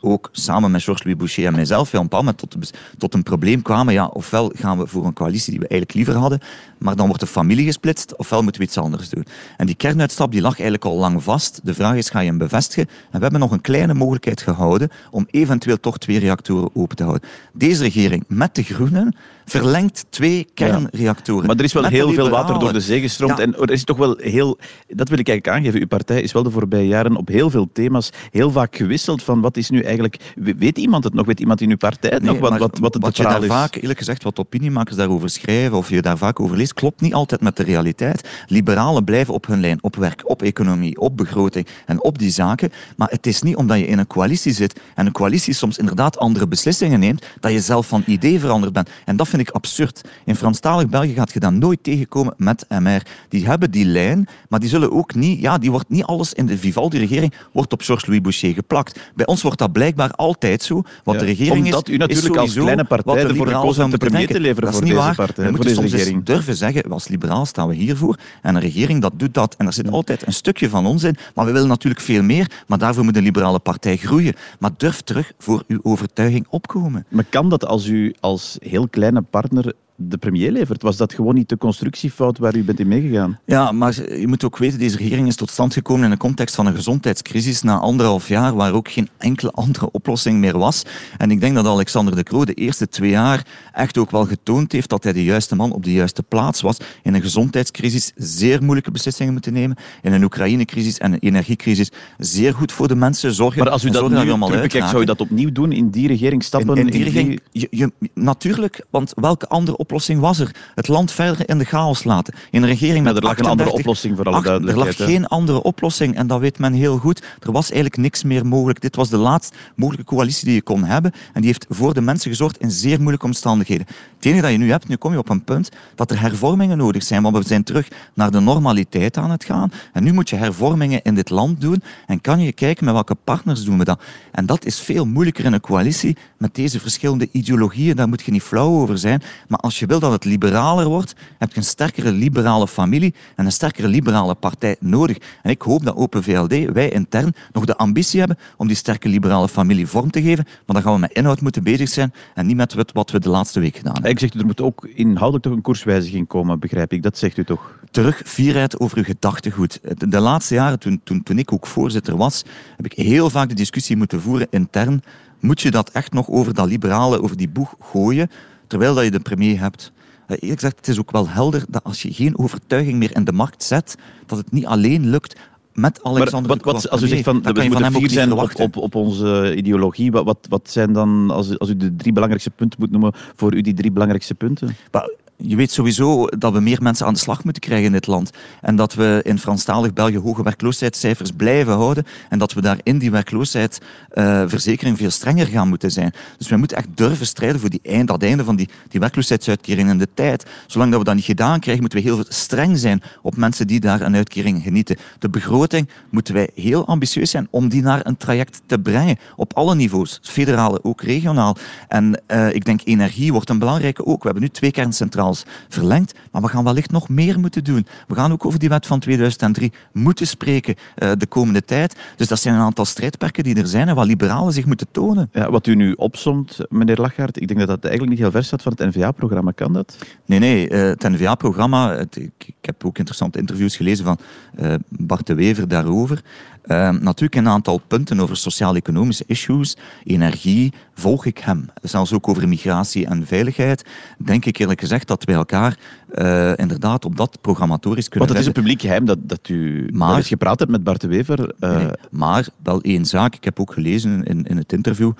ook 0.00 0.28
samen 0.32 0.70
met 0.70 0.82
Georges-Louis 0.82 1.18
Boucher 1.18 1.46
en 1.46 1.54
mijzelf 1.54 1.90
bepaald 1.90 2.10
moment 2.10 2.38
tot, 2.38 2.56
tot, 2.98 3.14
een 3.14 3.22
probleem 3.22 3.62
kwamen. 3.62 3.94
Ja, 3.94 4.06
ofwel 4.06 4.52
gaan 4.56 4.78
we 4.78 4.86
voor 4.86 5.06
een 5.06 5.12
coalitie 5.12 5.50
die 5.50 5.60
we 5.60 5.68
eigenlijk 5.68 5.94
liever 5.94 6.22
hadden, 6.22 6.40
maar 6.78 6.96
dan 6.96 7.06
wordt 7.06 7.20
de 7.20 7.26
familie 7.26 7.66
gesplitst, 7.66 8.16
ofwel 8.16 8.42
moeten 8.42 8.60
we 8.60 8.66
iets 8.66 8.78
anders 8.78 9.08
doen. 9.08 9.26
En 9.56 9.66
die 9.66 9.74
kernuitstap 9.74 10.32
die 10.32 10.40
lag 10.40 10.52
eigenlijk 10.52 10.84
al 10.84 10.96
lang 10.96 11.22
vast. 11.22 11.60
De 11.62 11.74
vraag 11.74 11.94
is, 11.94 12.10
ga 12.10 12.20
je 12.20 12.28
hem 12.28 12.38
bevestigen? 12.38 12.88
En 12.88 13.16
we 13.16 13.22
hebben 13.22 13.40
nog 13.40 13.50
een 13.50 13.60
kleine 13.60 13.94
mogelijkheid 13.94 14.42
gehouden 14.42 14.88
om 15.10 15.26
eventueel 15.30 15.80
toch 15.80 15.98
twee 15.98 16.18
reactoren 16.18 16.70
open 16.74 16.96
te 16.96 17.02
houden. 17.02 17.28
Deze 17.52 17.82
regering 17.82 18.24
met 18.28 18.54
de 18.54 18.62
Groenen 18.62 19.14
verlengt 19.48 20.04
twee 20.10 20.46
kernreactoren. 20.54 21.46
Maar 21.46 21.56
er 21.56 21.64
is 21.64 21.72
wel 21.72 21.84
heel 21.84 22.12
veel 22.12 22.28
water 22.28 22.58
door 22.58 22.72
de 22.72 22.80
zee 22.80 23.00
gestroomd. 23.00 23.38
En 23.38 23.56
er 23.56 23.70
is 23.70 23.84
toch 23.84 23.96
wel 23.96 24.16
heel... 24.16 24.58
Dat 24.86 25.08
wil 25.08 25.18
ik 25.18 25.28
eigenlijk 25.28 25.58
aangeven. 25.58 25.80
Uw 25.80 25.86
partij 25.86 26.22
is 26.22 26.32
wel 26.32 26.42
de 26.42 26.50
voorbije 26.50 26.86
jaren 26.86 27.16
op 27.16 27.28
heel 27.28 27.50
veel 27.50 27.68
thema's 27.72 28.10
heel 28.30 28.50
vaak 28.50 28.76
gewisseld 28.76 29.22
van 29.22 29.40
wat 29.40 29.56
is 29.56 29.70
nu 29.70 29.80
eigenlijk... 29.80 30.16
Weet 30.34 30.78
iemand 30.78 31.04
het 31.04 31.14
nog? 31.14 31.26
Weet 31.26 31.40
iemand 31.40 31.60
in 31.60 31.70
uw 31.70 31.76
partij 31.76 32.10
het 32.10 32.22
nog? 32.22 32.38
Wat, 32.38 32.58
wat, 32.58 32.78
wat 32.78 32.94
het 32.94 33.02
wat 33.02 33.16
je 33.16 33.22
daar 33.22 33.42
vaak, 33.42 33.74
eerlijk 33.74 33.98
gezegd, 33.98 34.22
wat 34.22 34.38
opiniemakers 34.38 34.96
daarover 34.96 35.30
schrijven 35.30 35.76
of 35.76 35.90
je 35.90 36.02
daar 36.02 36.18
vaak 36.18 36.40
over 36.40 36.56
leest, 36.56 36.74
klopt 36.74 37.00
niet 37.00 37.14
altijd 37.14 37.40
met 37.40 37.56
de 37.56 37.62
realiteit. 37.62 38.28
Liberalen 38.46 39.04
blijven 39.04 39.34
op 39.34 39.46
hun 39.46 39.60
lijn, 39.60 39.82
op 39.82 39.96
werk, 39.96 40.22
op 40.24 40.42
economie, 40.42 41.00
op 41.00 41.16
begroting 41.16 41.66
en 41.86 42.02
op 42.02 42.18
die 42.18 42.30
zaken. 42.30 42.70
Maar 42.96 43.08
het 43.10 43.26
is 43.26 43.42
niet 43.42 43.56
omdat 43.56 43.78
je 43.78 43.86
in 43.86 43.98
een 43.98 44.06
coalitie 44.06 44.52
zit 44.52 44.80
en 44.94 45.06
een 45.06 45.12
coalitie 45.12 45.54
soms 45.54 45.78
inderdaad 45.78 46.18
andere 46.18 46.48
beslissingen 46.48 47.00
neemt, 47.00 47.26
dat 47.40 47.52
je 47.52 47.60
zelf 47.60 47.86
van 47.86 48.02
idee 48.06 48.40
veranderd 48.40 48.72
bent. 48.72 48.90
En 49.04 49.16
dat 49.16 49.28
vind 49.28 49.37
ik 49.38 49.50
absurd. 49.50 50.08
In 50.24 50.36
Franstalig 50.36 50.88
België 50.88 51.14
gaat 51.14 51.32
je 51.32 51.40
dat 51.40 51.52
nooit 51.52 51.82
tegenkomen 51.82 52.34
met 52.36 52.64
MR. 52.68 53.02
Die 53.28 53.46
hebben 53.46 53.70
die 53.70 53.84
lijn, 53.84 54.28
maar 54.48 54.60
die 54.60 54.68
zullen 54.68 54.92
ook 54.92 55.14
niet... 55.14 55.40
Ja, 55.40 55.58
die 55.58 55.70
wordt 55.70 55.88
niet 55.88 56.04
alles 56.04 56.32
in 56.32 56.46
de 56.46 56.58
Vivaldi-regering 56.58 57.34
wordt 57.52 57.72
op 57.72 57.82
Georges-Louis 57.82 58.20
Boucher 58.20 58.52
geplakt. 58.54 59.00
Bij 59.14 59.26
ons 59.26 59.42
wordt 59.42 59.58
dat 59.58 59.72
blijkbaar 59.72 60.10
altijd 60.10 60.62
zo. 60.62 60.82
Wat 61.04 61.14
ja, 61.14 61.20
de 61.20 61.26
regering 61.26 61.64
omdat 61.64 61.88
u 61.88 61.96
natuurlijk 61.96 62.36
als 62.36 62.54
kleine 62.54 62.84
partij 62.84 63.26
ervoor 63.26 63.46
gekozen 63.46 63.84
om 63.84 63.90
de 63.90 63.98
premier 63.98 64.26
te 64.26 64.40
leveren 64.40 64.72
voor 64.72 64.84
deze 64.84 65.12
partij. 65.16 65.44
We 65.44 65.50
moeten 65.50 65.74
soms 65.74 65.92
regering. 65.92 66.24
durven 66.24 66.56
zeggen, 66.56 66.90
als 66.90 67.08
liberaal 67.08 67.46
staan 67.46 67.68
we 67.68 67.74
hiervoor. 67.74 68.18
En 68.42 68.54
een 68.54 68.60
regering 68.60 69.02
dat 69.02 69.12
doet 69.16 69.34
dat. 69.34 69.54
En 69.58 69.66
er 69.66 69.72
zit 69.72 69.90
altijd 69.90 70.26
een 70.26 70.32
stukje 70.32 70.68
van 70.68 70.86
ons 70.86 71.02
in. 71.02 71.16
Maar 71.34 71.46
we 71.46 71.52
willen 71.52 71.68
natuurlijk 71.68 72.02
veel 72.02 72.22
meer. 72.22 72.50
Maar 72.66 72.78
daarvoor 72.78 73.04
moet 73.04 73.16
een 73.16 73.22
liberale 73.22 73.58
partij 73.58 73.96
groeien. 73.96 74.34
Maar 74.58 74.70
durf 74.76 75.00
terug 75.00 75.32
voor 75.38 75.64
uw 75.66 75.80
overtuiging 75.82 76.46
opkomen. 76.48 77.06
Maar 77.08 77.24
kan 77.28 77.48
dat 77.48 77.66
als 77.66 77.86
u 77.86 78.14
als 78.20 78.56
heel 78.60 78.88
kleine 78.88 79.22
partner 79.30 79.72
de 80.00 80.16
premier 80.16 80.52
levert. 80.52 80.82
Was 80.82 80.96
dat 80.96 81.14
gewoon 81.14 81.34
niet 81.34 81.48
de 81.48 81.56
constructiefout 81.56 82.38
waar 82.38 82.56
u 82.56 82.64
bent 82.64 82.80
in 82.80 82.88
meegegaan? 82.88 83.38
Ja, 83.44 83.72
maar 83.72 84.18
je 84.18 84.26
moet 84.26 84.44
ook 84.44 84.56
weten, 84.56 84.78
deze 84.78 84.96
regering 84.96 85.26
is 85.26 85.36
tot 85.36 85.50
stand 85.50 85.72
gekomen 85.72 86.04
in 86.04 86.10
de 86.10 86.16
context 86.16 86.54
van 86.54 86.66
een 86.66 86.74
gezondheidscrisis 86.74 87.62
na 87.62 87.78
anderhalf 87.78 88.28
jaar, 88.28 88.54
waar 88.54 88.72
ook 88.72 88.90
geen 88.90 89.08
enkele 89.16 89.50
andere 89.50 89.90
oplossing 89.90 90.38
meer 90.38 90.58
was. 90.58 90.82
En 91.16 91.30
ik 91.30 91.40
denk 91.40 91.54
dat 91.54 91.66
Alexander 91.66 92.16
de 92.16 92.22
Croo 92.22 92.44
de 92.44 92.54
eerste 92.54 92.88
twee 92.88 93.10
jaar 93.10 93.46
echt 93.72 93.98
ook 93.98 94.10
wel 94.10 94.24
getoond 94.24 94.72
heeft 94.72 94.88
dat 94.88 95.04
hij 95.04 95.12
de 95.12 95.24
juiste 95.24 95.56
man 95.56 95.72
op 95.72 95.84
de 95.84 95.92
juiste 95.92 96.22
plaats 96.22 96.60
was. 96.60 96.76
In 97.02 97.14
een 97.14 97.22
gezondheidscrisis 97.22 98.12
zeer 98.16 98.62
moeilijke 98.62 98.90
beslissingen 98.90 99.32
moeten 99.32 99.52
nemen. 99.52 99.76
In 100.02 100.12
een 100.12 100.22
Oekraïne-crisis 100.22 100.98
en 100.98 101.12
een 101.12 101.18
energiecrisis 101.18 101.90
zeer 102.18 102.54
goed 102.54 102.72
voor 102.72 102.88
de 102.88 102.96
mensen 102.96 103.34
zorgen. 103.34 103.62
Maar 103.62 103.72
als 103.72 103.84
u 103.84 103.90
dat 103.90 104.10
nu 104.10 104.16
allemaal 104.16 104.50
bekijkt, 104.50 104.88
zou 104.88 105.00
je 105.00 105.06
dat 105.06 105.20
opnieuw 105.20 105.52
doen? 105.52 105.72
In 105.72 105.90
die 105.90 106.08
regering 106.08 106.44
stappen? 106.44 106.76
In, 106.76 106.86
in 106.86 106.92
die 106.92 107.04
regering, 107.04 107.40
Je, 107.52 107.66
je, 107.70 107.92
natuurlijk, 108.14 108.84
want 108.90 109.12
welke 109.16 109.48
andere 109.48 109.76
oplossing 109.76 109.86
oplossing 109.88 110.20
was 110.20 110.38
er. 110.38 110.54
Het 110.74 110.88
land 110.88 111.12
verder 111.12 111.48
in 111.48 111.58
de 111.58 111.64
chaos 111.64 112.04
laten. 112.04 112.34
In 112.50 112.62
een 112.62 112.68
regering 112.68 113.04
met 113.04 113.16
er 113.16 113.22
lag 113.22 113.38
een 113.38 113.44
andere 113.44 113.72
oplossing 113.72 114.16
voor 114.16 114.24
alle 114.24 114.42
duidelijkheid. 114.42 114.94
Er 114.94 115.00
lag 115.00 115.10
geen 115.10 115.26
andere 115.26 115.62
oplossing 115.62 116.16
en 116.16 116.26
dat 116.26 116.40
weet 116.40 116.58
men 116.58 116.72
heel 116.72 116.98
goed. 116.98 117.22
Er 117.40 117.52
was 117.52 117.70
eigenlijk 117.70 117.96
niks 117.96 118.22
meer 118.22 118.46
mogelijk. 118.46 118.80
Dit 118.80 118.96
was 118.96 119.08
de 119.08 119.16
laatst 119.16 119.56
mogelijke 119.74 120.06
coalitie 120.06 120.44
die 120.44 120.54
je 120.54 120.62
kon 120.62 120.84
hebben 120.84 121.12
en 121.32 121.40
die 121.40 121.46
heeft 121.50 121.66
voor 121.68 121.94
de 121.94 122.00
mensen 122.00 122.30
gezorgd 122.30 122.58
in 122.58 122.70
zeer 122.70 122.98
moeilijke 122.98 123.26
omstandigheden. 123.26 123.86
Het 124.16 124.24
enige 124.24 124.42
dat 124.42 124.50
je 124.50 124.58
nu 124.58 124.70
hebt, 124.70 124.88
nu 124.88 124.96
kom 124.96 125.12
je 125.12 125.18
op 125.18 125.28
een 125.28 125.44
punt 125.44 125.68
dat 125.94 126.10
er 126.10 126.20
hervormingen 126.20 126.78
nodig 126.78 127.02
zijn, 127.02 127.22
want 127.22 127.36
we 127.36 127.44
zijn 127.46 127.64
terug 127.64 127.88
naar 128.14 128.30
de 128.30 128.40
normaliteit 128.40 129.16
aan 129.16 129.30
het 129.30 129.44
gaan 129.44 129.72
en 129.92 130.04
nu 130.04 130.12
moet 130.12 130.30
je 130.30 130.36
hervormingen 130.36 131.02
in 131.02 131.14
dit 131.14 131.30
land 131.30 131.60
doen 131.60 131.82
en 132.06 132.20
kan 132.20 132.40
je 132.40 132.52
kijken 132.52 132.84
met 132.84 132.94
welke 132.94 133.16
partners 133.24 133.64
doen 133.64 133.78
we 133.78 133.84
dat. 133.84 134.02
En 134.32 134.46
dat 134.46 134.64
is 134.64 134.80
veel 134.80 135.06
moeilijker 135.06 135.44
in 135.44 135.52
een 135.52 135.60
coalitie 135.60 136.16
met 136.36 136.54
deze 136.54 136.80
verschillende 136.80 137.28
ideologieën. 137.32 137.96
Daar 137.96 138.08
moet 138.08 138.22
je 138.22 138.32
niet 138.32 138.42
flauw 138.42 138.80
over 138.80 138.98
zijn. 138.98 139.22
Maar 139.48 139.58
als 139.58 139.77
je 139.78 139.86
wil 139.86 140.00
dat 140.00 140.12
het 140.12 140.24
liberaler 140.24 140.86
wordt, 140.86 141.14
heb 141.38 141.50
je 141.50 141.56
een 141.56 141.64
sterkere 141.64 142.12
liberale 142.12 142.68
familie 142.68 143.14
en 143.36 143.44
een 143.44 143.52
sterkere 143.52 143.88
liberale 143.88 144.34
partij 144.34 144.76
nodig. 144.80 145.16
En 145.42 145.50
ik 145.50 145.62
hoop 145.62 145.84
dat 145.84 145.96
Open 145.96 146.22
VLD, 146.22 146.72
wij 146.72 146.90
intern, 146.90 147.34
nog 147.52 147.64
de 147.64 147.76
ambitie 147.76 148.18
hebben 148.18 148.38
om 148.56 148.66
die 148.66 148.76
sterke 148.76 149.08
liberale 149.08 149.48
familie 149.48 149.86
vorm 149.86 150.10
te 150.10 150.22
geven. 150.22 150.44
Maar 150.44 150.74
dan 150.76 150.82
gaan 150.82 150.92
we 150.92 150.98
met 150.98 151.12
inhoud 151.12 151.40
moeten 151.40 151.62
bezig 151.62 151.88
zijn 151.88 152.12
en 152.34 152.46
niet 152.46 152.56
met 152.56 152.92
wat 152.92 153.10
we 153.10 153.20
de 153.20 153.28
laatste 153.28 153.60
week 153.60 153.76
gedaan 153.76 153.92
hebben. 153.92 154.10
Ik 154.10 154.18
zeg, 154.18 154.34
er 154.34 154.46
moet 154.46 154.60
ook 154.60 154.88
inhoudelijk 154.94 155.44
toch 155.44 155.52
een 155.52 155.62
koerswijziging 155.62 156.26
komen, 156.26 156.58
begrijp 156.58 156.92
ik. 156.92 157.02
Dat 157.02 157.18
zegt 157.18 157.36
u 157.36 157.44
toch? 157.44 157.76
Terug 157.90 158.20
vierheid 158.24 158.80
over 158.80 158.98
uw 158.98 159.04
gedachtegoed. 159.04 159.80
De 159.98 160.20
laatste 160.20 160.54
jaren, 160.54 160.78
toen, 160.78 161.00
toen, 161.04 161.22
toen 161.22 161.38
ik 161.38 161.52
ook 161.52 161.66
voorzitter 161.66 162.16
was, 162.16 162.44
heb 162.76 162.84
ik 162.84 162.92
heel 162.92 163.30
vaak 163.30 163.48
de 163.48 163.54
discussie 163.54 163.96
moeten 163.96 164.20
voeren 164.20 164.46
intern. 164.50 165.02
Moet 165.40 165.60
je 165.60 165.70
dat 165.70 165.90
echt 165.90 166.12
nog 166.12 166.28
over 166.28 166.54
dat 166.54 166.66
liberale, 166.66 167.22
over 167.22 167.36
die 167.36 167.48
boeg 167.48 167.74
gooien, 167.80 168.30
terwijl 168.68 168.94
dat 168.94 169.04
je 169.04 169.10
de 169.10 169.20
premier 169.20 169.60
hebt? 169.60 169.92
Eh, 170.26 170.36
eerlijk 170.40 170.60
gezegd, 170.60 170.76
het 170.76 170.88
is 170.88 170.98
ook 170.98 171.10
wel 171.10 171.28
helder 171.28 171.64
dat 171.68 171.84
als 171.84 172.02
je 172.02 172.12
geen 172.12 172.38
overtuiging 172.38 172.98
meer 172.98 173.16
in 173.16 173.24
de 173.24 173.32
markt 173.32 173.62
zet, 173.62 173.96
dat 174.26 174.38
het 174.38 174.52
niet 174.52 174.66
alleen 174.66 175.10
lukt 175.10 175.36
met 175.72 176.02
Alexander 176.02 176.56
maar 176.56 176.74
wat, 176.74 176.90
Als 176.90 177.02
u 177.02 177.08
zegt 177.08 177.22
van, 177.22 177.42
we 177.42 177.64
moeten 177.68 177.92
vier 177.92 178.10
zijn 178.10 178.32
op, 178.32 178.50
op, 178.54 178.76
op, 178.76 178.94
onze 178.94 179.54
ideologie, 179.56 180.10
wat, 180.10 180.24
wat, 180.24 180.46
wat 180.48 180.70
zijn 180.70 180.92
dan, 180.92 181.30
als, 181.30 181.58
als 181.58 181.68
u 181.68 181.76
de 181.76 181.96
drie 181.96 182.12
belangrijkste 182.12 182.50
punten 182.50 182.80
moet 182.80 182.90
noemen, 182.90 183.12
voor 183.34 183.54
u 183.54 183.60
die 183.60 183.74
drie 183.74 183.90
belangrijkste 183.90 184.34
punten? 184.34 184.76
Maar, 184.90 185.10
je 185.40 185.56
weet 185.56 185.70
sowieso 185.70 186.26
dat 186.26 186.52
we 186.52 186.60
meer 186.60 186.82
mensen 186.82 187.06
aan 187.06 187.12
de 187.12 187.18
slag 187.18 187.44
moeten 187.44 187.62
krijgen 187.62 187.86
in 187.86 187.92
dit 187.92 188.06
land. 188.06 188.30
En 188.60 188.76
dat 188.76 188.94
we 188.94 189.20
in 189.22 189.38
Franstalig 189.38 189.92
België 189.92 190.18
hoge 190.18 190.42
werkloosheidscijfers 190.42 191.30
blijven 191.30 191.74
houden. 191.74 192.06
En 192.28 192.38
dat 192.38 192.52
we 192.52 192.60
daar 192.60 192.78
in 192.82 192.98
die 192.98 193.10
werkloosheidsverzekering 193.10 194.94
uh, 194.94 195.00
veel 195.00 195.10
strenger 195.10 195.46
gaan 195.46 195.68
moeten 195.68 195.90
zijn. 195.90 196.12
Dus 196.38 196.48
we 196.48 196.56
moeten 196.56 196.76
echt 196.76 196.88
durven 196.94 197.26
strijden 197.26 197.60
voor 197.60 197.70
die 197.70 197.80
eind, 197.82 198.08
dat 198.08 198.22
einde 198.22 198.44
van 198.44 198.56
die, 198.56 198.68
die 198.88 199.00
werkloosheidsuitkering 199.00 199.90
in 199.90 199.98
de 199.98 200.08
tijd. 200.14 200.46
Zolang 200.66 200.90
dat 200.90 200.98
we 200.98 201.06
dat 201.06 201.14
niet 201.14 201.24
gedaan 201.24 201.60
krijgen, 201.60 201.82
moeten 201.82 202.02
we 202.02 202.04
heel 202.04 202.24
streng 202.28 202.78
zijn 202.78 203.02
op 203.22 203.36
mensen 203.36 203.66
die 203.66 203.80
daar 203.80 204.00
een 204.00 204.14
uitkering 204.14 204.62
genieten. 204.62 204.96
De 205.18 205.30
begroting 205.30 205.88
moeten 206.10 206.34
wij 206.34 206.50
heel 206.54 206.86
ambitieus 206.86 207.30
zijn 207.30 207.48
om 207.50 207.68
die 207.68 207.82
naar 207.82 208.00
een 208.06 208.16
traject 208.16 208.62
te 208.66 208.78
brengen. 208.78 209.16
Op 209.36 209.52
alle 209.52 209.74
niveaus, 209.74 210.18
federale, 210.22 210.84
ook 210.84 211.02
regionaal. 211.02 211.56
En 211.88 212.20
uh, 212.28 212.54
ik 212.54 212.64
denk 212.64 212.80
energie 212.84 213.32
wordt 213.32 213.50
een 213.50 213.58
belangrijke 213.58 214.06
ook. 214.06 214.18
We 214.18 214.24
hebben 214.24 214.42
nu 214.42 214.48
twee 214.48 214.70
kerncentrales 214.70 215.27
verlengd, 215.68 216.14
maar 216.32 216.42
we 216.42 216.48
gaan 216.48 216.64
wellicht 216.64 216.90
nog 216.90 217.08
meer 217.08 217.40
moeten 217.40 217.64
doen. 217.64 217.86
We 218.06 218.14
gaan 218.14 218.32
ook 218.32 218.44
over 218.44 218.58
die 218.58 218.68
wet 218.68 218.86
van 218.86 219.00
2003 219.00 219.72
moeten 219.92 220.26
spreken 220.26 220.74
uh, 220.98 221.10
de 221.18 221.26
komende 221.26 221.64
tijd. 221.64 221.96
Dus 222.16 222.28
dat 222.28 222.40
zijn 222.40 222.54
een 222.54 222.60
aantal 222.60 222.84
strijdperken 222.84 223.44
die 223.44 223.56
er 223.56 223.66
zijn 223.66 223.88
en 223.88 223.94
waar 223.94 224.06
liberalen 224.06 224.52
zich 224.52 224.66
moeten 224.66 224.86
tonen. 224.90 225.30
Ja, 225.32 225.50
wat 225.50 225.66
u 225.66 225.74
nu 225.74 225.92
opsomt, 225.92 226.58
meneer 226.68 226.96
Lachaert, 226.96 227.40
ik 227.40 227.48
denk 227.48 227.58
dat 227.60 227.68
dat 227.68 227.82
eigenlijk 227.82 228.10
niet 228.10 228.20
heel 228.20 228.30
ver 228.30 228.44
staat 228.44 228.62
van 228.62 228.72
het 228.76 228.94
N-VA-programma. 228.94 229.50
Kan 229.50 229.72
dat? 229.72 229.96
Nee, 230.26 230.38
nee. 230.38 230.70
Uh, 230.70 230.80
het 230.80 231.02
N-VA-programma, 231.02 231.94
ik, 231.94 232.16
ik, 232.38 232.54
heb 232.60 232.84
ook 232.84 232.98
interessante 232.98 233.38
interviews 233.38 233.76
gelezen 233.76 234.04
van 234.04 234.18
uh, 234.60 234.74
Bart 234.88 235.26
de 235.26 235.34
Wever 235.34 235.68
daarover. 235.68 236.22
Uh, 236.68 236.90
natuurlijk 236.90 237.34
een 237.34 237.48
aantal 237.48 237.80
punten 237.86 238.20
over 238.20 238.36
sociaal-economische 238.36 239.24
issues, 239.26 239.76
energie, 240.04 240.72
volg 240.94 241.24
ik 241.24 241.38
hem. 241.38 241.66
Zelfs 241.82 242.12
ook 242.12 242.28
over 242.28 242.48
migratie 242.48 243.06
en 243.06 243.26
veiligheid. 243.26 243.84
Denk 244.18 244.44
ik 244.44 244.58
eerlijk 244.58 244.80
gezegd 244.80 245.06
dat 245.06 245.24
wij 245.24 245.34
elkaar 245.34 245.78
uh, 246.14 246.52
inderdaad 246.56 247.04
op 247.04 247.16
dat 247.16 247.38
programmatorisch 247.40 248.08
kunnen 248.08 248.28
Want 248.28 248.30
het 248.30 248.40
is 248.40 248.46
een 248.46 248.62
publiek 248.62 248.80
geheim 248.80 249.04
dat, 249.04 249.18
dat 249.20 249.48
u 249.48 249.88
maar, 249.92 250.16
eens 250.16 250.28
gepraat 250.28 250.58
hebt 250.58 250.70
met 250.70 250.84
Bart 250.84 251.00
de 251.00 251.08
Wever. 251.08 251.52
Uh... 251.60 251.76
Nee, 251.76 251.90
maar 252.10 252.48
wel 252.62 252.80
één 252.80 253.04
zaak. 253.04 253.34
Ik 253.34 253.44
heb 253.44 253.60
ook 253.60 253.72
gelezen 253.72 254.22
in, 254.22 254.44
in 254.44 254.56
het 254.56 254.72
interview 254.72 255.12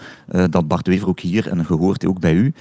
dat 0.50 0.68
Bart 0.68 0.84
de 0.84 0.90
Wever 0.90 1.08
ook 1.08 1.20
hier 1.20 1.48
en 1.48 1.64
gehoord 1.64 2.06
ook 2.06 2.20
bij 2.20 2.34
u. 2.34 2.52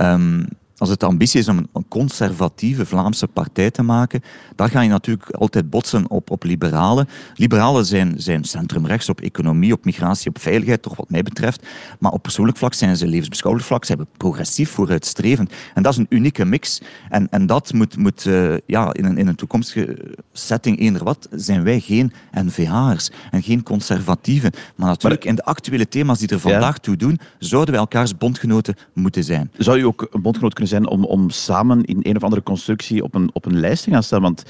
Um, 0.00 0.46
als 0.78 0.88
het 0.88 1.00
de 1.00 1.06
ambitie 1.06 1.40
is 1.40 1.48
om 1.48 1.66
een 1.72 1.88
conservatieve 1.88 2.86
Vlaamse 2.86 3.26
partij 3.26 3.70
te 3.70 3.82
maken, 3.82 4.22
dan 4.56 4.68
ga 4.68 4.80
je 4.80 4.88
natuurlijk 4.88 5.30
altijd 5.30 5.70
botsen 5.70 6.10
op, 6.10 6.30
op 6.30 6.42
liberalen. 6.42 7.08
Liberalen 7.34 7.84
zijn, 7.84 8.14
zijn 8.16 8.44
centrumrechts 8.44 9.08
op 9.08 9.20
economie, 9.20 9.72
op 9.72 9.84
migratie, 9.84 10.28
op 10.28 10.38
veiligheid, 10.38 10.82
toch 10.82 10.96
wat 10.96 11.10
mij 11.10 11.22
betreft. 11.22 11.66
Maar 11.98 12.12
op 12.12 12.22
persoonlijk 12.22 12.58
vlak 12.58 12.74
zijn 12.74 12.96
ze 12.96 13.06
levensbeschouwelijk 13.06 13.68
vlak, 13.68 13.84
ze 13.84 13.92
hebben 13.92 14.08
progressief 14.16 14.70
vooruitstrevend. 14.70 15.52
En 15.74 15.82
dat 15.82 15.92
is 15.92 15.98
een 15.98 16.06
unieke 16.08 16.44
mix. 16.44 16.80
En, 17.08 17.28
en 17.30 17.46
dat 17.46 17.72
moet, 17.72 17.96
moet 17.96 18.24
uh, 18.24 18.54
ja, 18.66 18.92
in, 18.92 19.04
een, 19.04 19.18
in 19.18 19.26
een 19.26 19.34
toekomstige 19.34 20.16
setting 20.32 20.80
eender 20.80 21.04
wat, 21.04 21.28
zijn 21.30 21.64
wij 21.64 21.80
geen 21.80 22.12
NVA'ers 22.32 23.10
en 23.30 23.42
geen 23.42 23.62
conservatieven. 23.62 24.50
Maar 24.76 24.88
natuurlijk, 24.88 25.24
in 25.24 25.34
de 25.34 25.44
actuele 25.44 25.88
thema's 25.88 26.18
die 26.18 26.28
er 26.28 26.40
vandaag 26.40 26.78
toe 26.78 26.96
doen, 26.96 27.18
zouden 27.38 27.70
wij 27.70 27.80
elkaars 27.80 28.16
bondgenoten 28.16 28.74
moeten 28.92 29.24
zijn. 29.24 29.50
Zou 29.56 29.78
je 29.78 29.86
ook 29.86 30.06
een 30.10 30.22
bondgenoot 30.22 30.52
kunnen 30.54 30.63
zijn 30.66 30.88
om, 30.88 31.04
om 31.04 31.30
samen 31.30 31.84
in 31.84 31.98
een 32.02 32.16
of 32.16 32.22
andere 32.22 32.42
constructie 32.42 33.02
op 33.02 33.14
een, 33.14 33.30
op 33.32 33.44
een 33.44 33.60
lijst 33.60 33.84
te 33.84 33.90
gaan 33.90 34.02
staan? 34.02 34.22
Want 34.22 34.42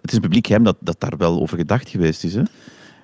het 0.00 0.12
is 0.12 0.18
publiek 0.18 0.46
geheim 0.46 0.64
dat, 0.64 0.76
dat 0.80 1.00
daar 1.00 1.16
wel 1.18 1.40
over 1.40 1.58
gedacht 1.58 1.88
geweest 1.88 2.24
is. 2.24 2.34
Hè? 2.34 2.42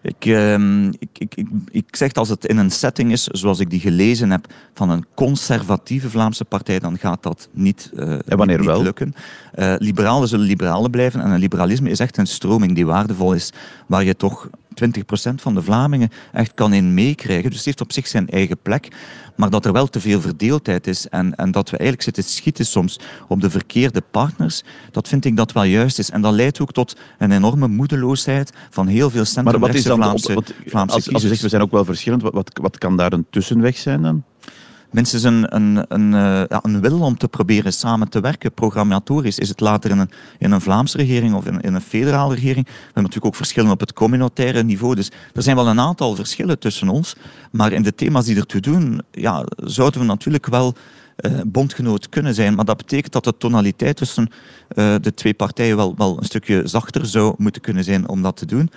Ik, 0.03 0.25
uh, 0.25 0.85
ik, 0.99 1.09
ik, 1.19 1.35
ik, 1.35 1.49
ik, 1.71 1.97
zeg 1.97 2.13
als 2.13 2.29
het 2.29 2.45
in 2.45 2.57
een 2.57 2.71
setting 2.71 3.13
is 3.13 3.25
zoals 3.25 3.59
ik 3.59 3.71
die 3.71 3.81
gelezen 3.81 4.31
heb 4.31 4.47
van 4.75 4.91
een 4.91 5.05
conservatieve 5.15 6.11
Vlaamse 6.11 6.45
partij, 6.45 6.79
dan 6.79 6.99
gaat 6.99 7.23
dat 7.23 7.49
niet, 7.53 7.91
uh, 7.95 8.13
en 8.13 8.37
wanneer 8.37 8.59
niet, 8.59 8.67
wel? 8.67 8.83
lukken. 8.83 9.15
Uh, 9.55 9.75
liberalen 9.79 10.29
zullen 10.29 10.47
liberalen 10.47 10.91
blijven 10.91 11.21
en 11.21 11.31
een 11.31 11.39
liberalisme 11.39 11.91
is 11.91 11.99
echt 11.99 12.17
een 12.17 12.27
stroming 12.27 12.75
die 12.75 12.87
waardevol 12.87 13.33
is, 13.33 13.53
waar 13.87 14.05
je 14.05 14.17
toch 14.17 14.49
20% 14.81 15.35
van 15.35 15.55
de 15.55 15.63
Vlamingen 15.63 16.09
echt 16.33 16.55
kan 16.55 16.73
in 16.73 16.95
meekrijgen. 16.95 17.49
Dus 17.49 17.57
het 17.57 17.67
heeft 17.67 17.81
op 17.81 17.93
zich 17.93 18.07
zijn 18.07 18.29
eigen 18.29 18.59
plek. 18.63 18.89
Maar 19.37 19.51
dat 19.51 19.65
er 19.65 19.73
wel 19.73 19.87
te 19.87 20.01
veel 20.01 20.21
verdeeldheid 20.21 20.87
is 20.87 21.09
en, 21.09 21.35
en 21.35 21.51
dat 21.51 21.71
we 21.71 21.77
eigenlijk 21.77 22.03
zitten 22.03 22.33
schieten 22.33 22.67
soms 22.67 23.01
op 23.29 23.41
de 23.41 23.51
verkeerde 23.51 24.03
partners, 24.11 24.63
dat 24.91 25.09
vind 25.09 25.25
ik 25.25 25.37
dat 25.37 25.53
wel 25.53 25.63
juist 25.63 25.99
is. 25.99 26.11
En 26.11 26.21
dat 26.21 26.33
leidt 26.33 26.61
ook 26.61 26.73
tot 26.73 26.97
een 27.19 27.33
enorme 27.33 27.69
moedeloosheid 27.69 28.53
van 28.71 28.87
heel 28.87 29.11
veel 29.11 29.25
centrumrechtse 29.25 29.95
Vlaamse, 29.95 30.35
wat, 30.35 30.53
Vlaamse 30.67 30.95
als, 30.95 31.13
als, 31.13 31.23
je 31.23 31.29
zegt, 31.29 31.41
we 31.41 31.49
zijn 31.49 31.63
ook 31.63 31.71
wel 31.71 31.85
verschillend, 31.85 32.23
wat, 32.23 32.33
wat, 32.33 32.59
wat 32.63 32.79
kan 32.79 32.97
daar 32.97 33.13
een 33.13 33.27
tussenweg 33.31 33.77
zijn 33.77 34.03
dan? 34.03 34.25
Minstens 34.91 35.23
een, 35.23 35.55
een, 35.55 35.85
een, 35.89 36.13
uh, 36.13 36.43
ja, 36.49 36.59
een 36.63 36.81
wil 36.81 37.01
om 37.01 37.19
te 37.19 37.29
proberen 37.29 37.73
samen 37.73 38.09
te 38.09 38.21
werken. 38.21 38.53
Programmatorisch 38.53 39.39
is 39.39 39.49
het 39.49 39.61
later 39.61 39.91
in 39.91 39.99
een, 39.99 40.11
in 40.39 40.53
een 40.53 40.61
Vlaamse 40.61 40.97
regering 40.97 41.35
of 41.35 41.47
in, 41.47 41.61
in 41.61 41.75
een 41.75 41.81
federale 41.81 42.35
regering. 42.35 42.67
We 42.67 42.73
hebben 42.73 43.03
natuurlijk 43.03 43.27
ook 43.27 43.37
verschillen 43.37 43.71
op 43.71 43.81
het 43.81 43.93
communautaire 43.93 44.63
niveau. 44.63 44.95
Dus 44.95 45.11
er 45.35 45.43
zijn 45.43 45.57
wel 45.57 45.69
een 45.69 45.81
aantal 45.81 46.15
verschillen 46.15 46.59
tussen 46.59 46.89
ons. 46.89 47.17
Maar 47.51 47.73
in 47.73 47.83
de 47.83 47.95
thema's 47.95 48.25
die 48.25 48.37
ertoe 48.37 48.61
doen, 48.61 49.03
ja, 49.11 49.45
zouden 49.57 50.01
we 50.01 50.07
natuurlijk 50.07 50.47
wel 50.47 50.75
uh, 51.21 51.41
bondgenoot 51.47 52.09
kunnen 52.09 52.35
zijn. 52.35 52.55
Maar 52.55 52.65
dat 52.65 52.77
betekent 52.77 53.13
dat 53.13 53.25
de 53.25 53.37
tonaliteit 53.37 53.97
tussen 53.97 54.29
uh, 54.75 54.95
de 55.01 55.15
twee 55.15 55.35
partijen 55.35 55.77
wel, 55.77 55.95
wel 55.97 56.19
een 56.19 56.25
stukje 56.25 56.63
zachter 56.65 57.07
zou 57.07 57.35
moeten 57.39 57.63
kunnen 57.63 57.85
zijn 57.85 58.09
om 58.09 58.23
dat 58.23 58.37
te 58.37 58.47
doen. 58.47 58.71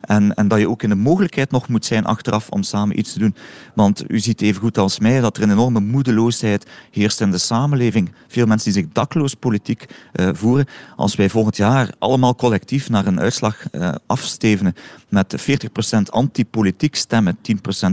En, 0.00 0.34
en, 0.34 0.48
dat 0.48 0.58
je 0.58 0.68
ook 0.68 0.82
in 0.82 0.88
de 0.88 0.94
mogelijkheid 0.94 1.50
nog 1.50 1.68
moet 1.68 1.84
zijn 1.84 2.04
achteraf 2.04 2.48
om 2.48 2.62
samen 2.62 2.98
iets 2.98 3.12
te 3.12 3.18
doen. 3.18 3.34
Want 3.74 4.10
u 4.10 4.18
ziet 4.18 4.40
even 4.40 4.60
goed 4.60 4.78
als 4.78 4.98
mij 4.98 5.20
dat 5.20 5.36
er 5.36 5.42
een 5.42 5.50
enorme 5.50 5.80
moedeloosheid 5.80 6.66
heerst 6.90 7.20
in 7.20 7.30
de 7.30 7.38
samenleving. 7.38 8.12
Veel 8.28 8.46
mensen 8.46 8.72
die 8.72 8.82
zich 8.82 8.92
dakloos 8.92 9.34
politiek 9.34 9.86
uh, 10.12 10.28
voeren. 10.32 10.66
Als 10.96 11.14
wij 11.14 11.28
volgend 11.28 11.56
jaar 11.56 11.94
allemaal 11.98 12.34
collectief 12.34 12.88
naar 12.88 13.06
een 13.06 13.20
uitslag 13.20 13.64
uh, 13.72 13.94
afstevenen 14.06 14.74
met 15.08 15.36
40% 15.40 16.02
anti-politiek 16.10 16.96
stemmen, 16.96 17.36
10% 17.36 17.40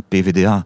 PVDA, 0.07 0.65